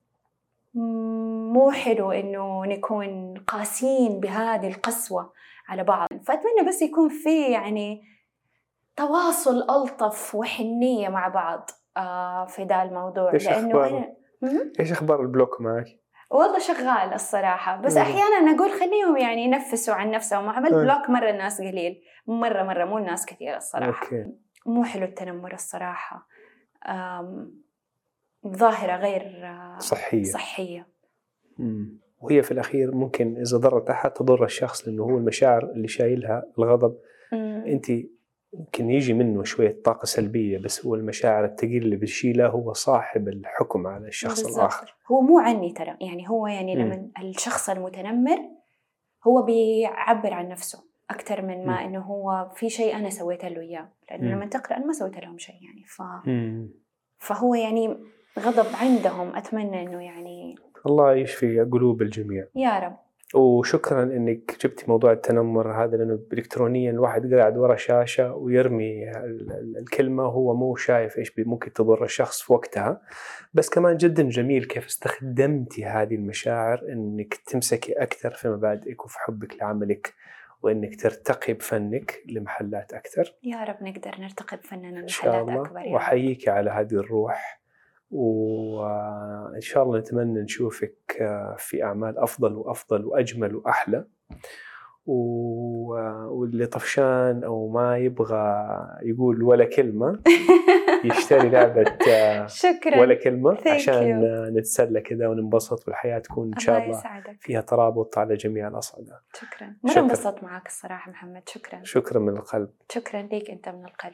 [1.53, 5.33] مو حلو إنه نكون قاسيين بهذه القسوة
[5.67, 6.07] على بعض.
[6.25, 8.03] فأتمنى بس يكون في يعني
[8.95, 11.69] تواصل ألطف وحنية مع بعض.
[11.97, 15.85] آه في ذا الموضوع إيش لأنه أخباره؟ أنا مم؟ إيش أخبار ال block معك؟
[16.29, 18.01] والله شغال الصراحة بس مم.
[18.01, 20.73] أحيانا أقول خليهم يعني ينفسوا عن نفسهم عملت.
[20.73, 24.25] block مرة الناس قليل مرة مرة مو الناس كثير الصراحة okay
[24.65, 26.27] مو حلو التنمر الصراحة
[28.47, 30.87] ظاهرة غير آه، صحية صحية
[31.57, 31.99] مم.
[32.19, 36.97] وهي في الأخير ممكن إذا ضرت أحد تضر الشخص لأنه هو المشاعر اللي شايلها الغضب
[37.31, 37.63] مم.
[38.59, 43.87] يمكن يجي منه شوية طاقة سلبية بس هو المشاعر الثقيلة اللي بتشيلها هو صاحب الحكم
[43.87, 44.59] على الشخص بالضبط.
[44.59, 46.81] الآخر هو مو عني ترى يعني هو يعني مم.
[46.81, 48.39] لما الشخص المتنمر
[49.27, 51.87] هو بيعبر عن نفسه أكثر من ما مم.
[51.87, 54.35] إنه هو في شيء أنا سويت له إياه لأنه.
[54.35, 56.01] لما تقرأ أنا ما سويت لهم شيء يعني ف...
[57.17, 57.97] فهو يعني
[58.39, 62.97] غضب عندهم أتمنى إنه يعني الله يشفي قلوب الجميع يا رب
[63.33, 69.77] وشكرا إنك جبتي موضوع التنمر هذا لأنه الكترونيا الواحد قاعد ورا شاشة ويرمي ال- ال-
[69.77, 73.01] الكلمة وهو مو شايف إيش ممكن تضر الشخص في وقتها.
[73.53, 79.55] بس كمان جدا جميل كيف استخدمتي هذه المشاعر إنك تمسكي أكثر في مبادئك وفي حبك
[79.61, 80.13] لعملك
[80.61, 83.35] وإنك ترتقي بفنك لمحلات أكثر.
[83.43, 85.61] يا رب نقدر نرتقي بفننا إن شاء لمحلات الله.
[85.61, 85.93] أكبر يا رب.
[85.93, 87.62] واحييك على هذه الروح.
[88.13, 94.05] وإن شاء الله نتمنى نشوفك آه، في أعمال أفضل وأفضل وأجمل وأحلى.
[95.05, 95.93] و-
[96.39, 98.65] واللي طفشان أو ما يبغى
[99.01, 100.19] يقول ولا كلمة
[101.05, 102.99] يشتري لعبة آه، شكرا.
[102.99, 104.25] ولا كلمة Thank عشان you.
[104.25, 107.37] آه، نتسلى كذا وننبسط والحياة تكون إن شاء الله يسعدك.
[107.39, 109.21] فيها ترابط على جميع الأصعدة.
[109.33, 109.73] شكرا.
[109.83, 110.01] مرة شكراً.
[110.03, 111.49] انبسطت معك الصراحة محمد.
[111.49, 111.79] شكرا.
[111.83, 112.69] شكرا من القلب.
[112.91, 114.13] شكرا ليك أنت من القلب.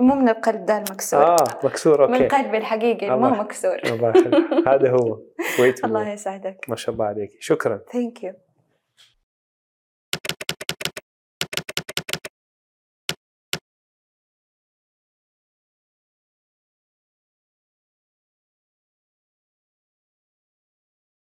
[0.00, 1.22] مو من القلب ده المكسور.
[1.22, 2.36] آه مكسور من okay.
[2.36, 3.42] قلبي الحقيقي اللي ما هو الله.
[3.42, 3.76] مكسور.
[3.84, 4.12] الله
[4.66, 5.20] هذا هو.
[5.84, 7.30] الله يسعدك ما شاء الله عليك.
[7.40, 7.80] شكرا.
[7.92, 8.32] thank you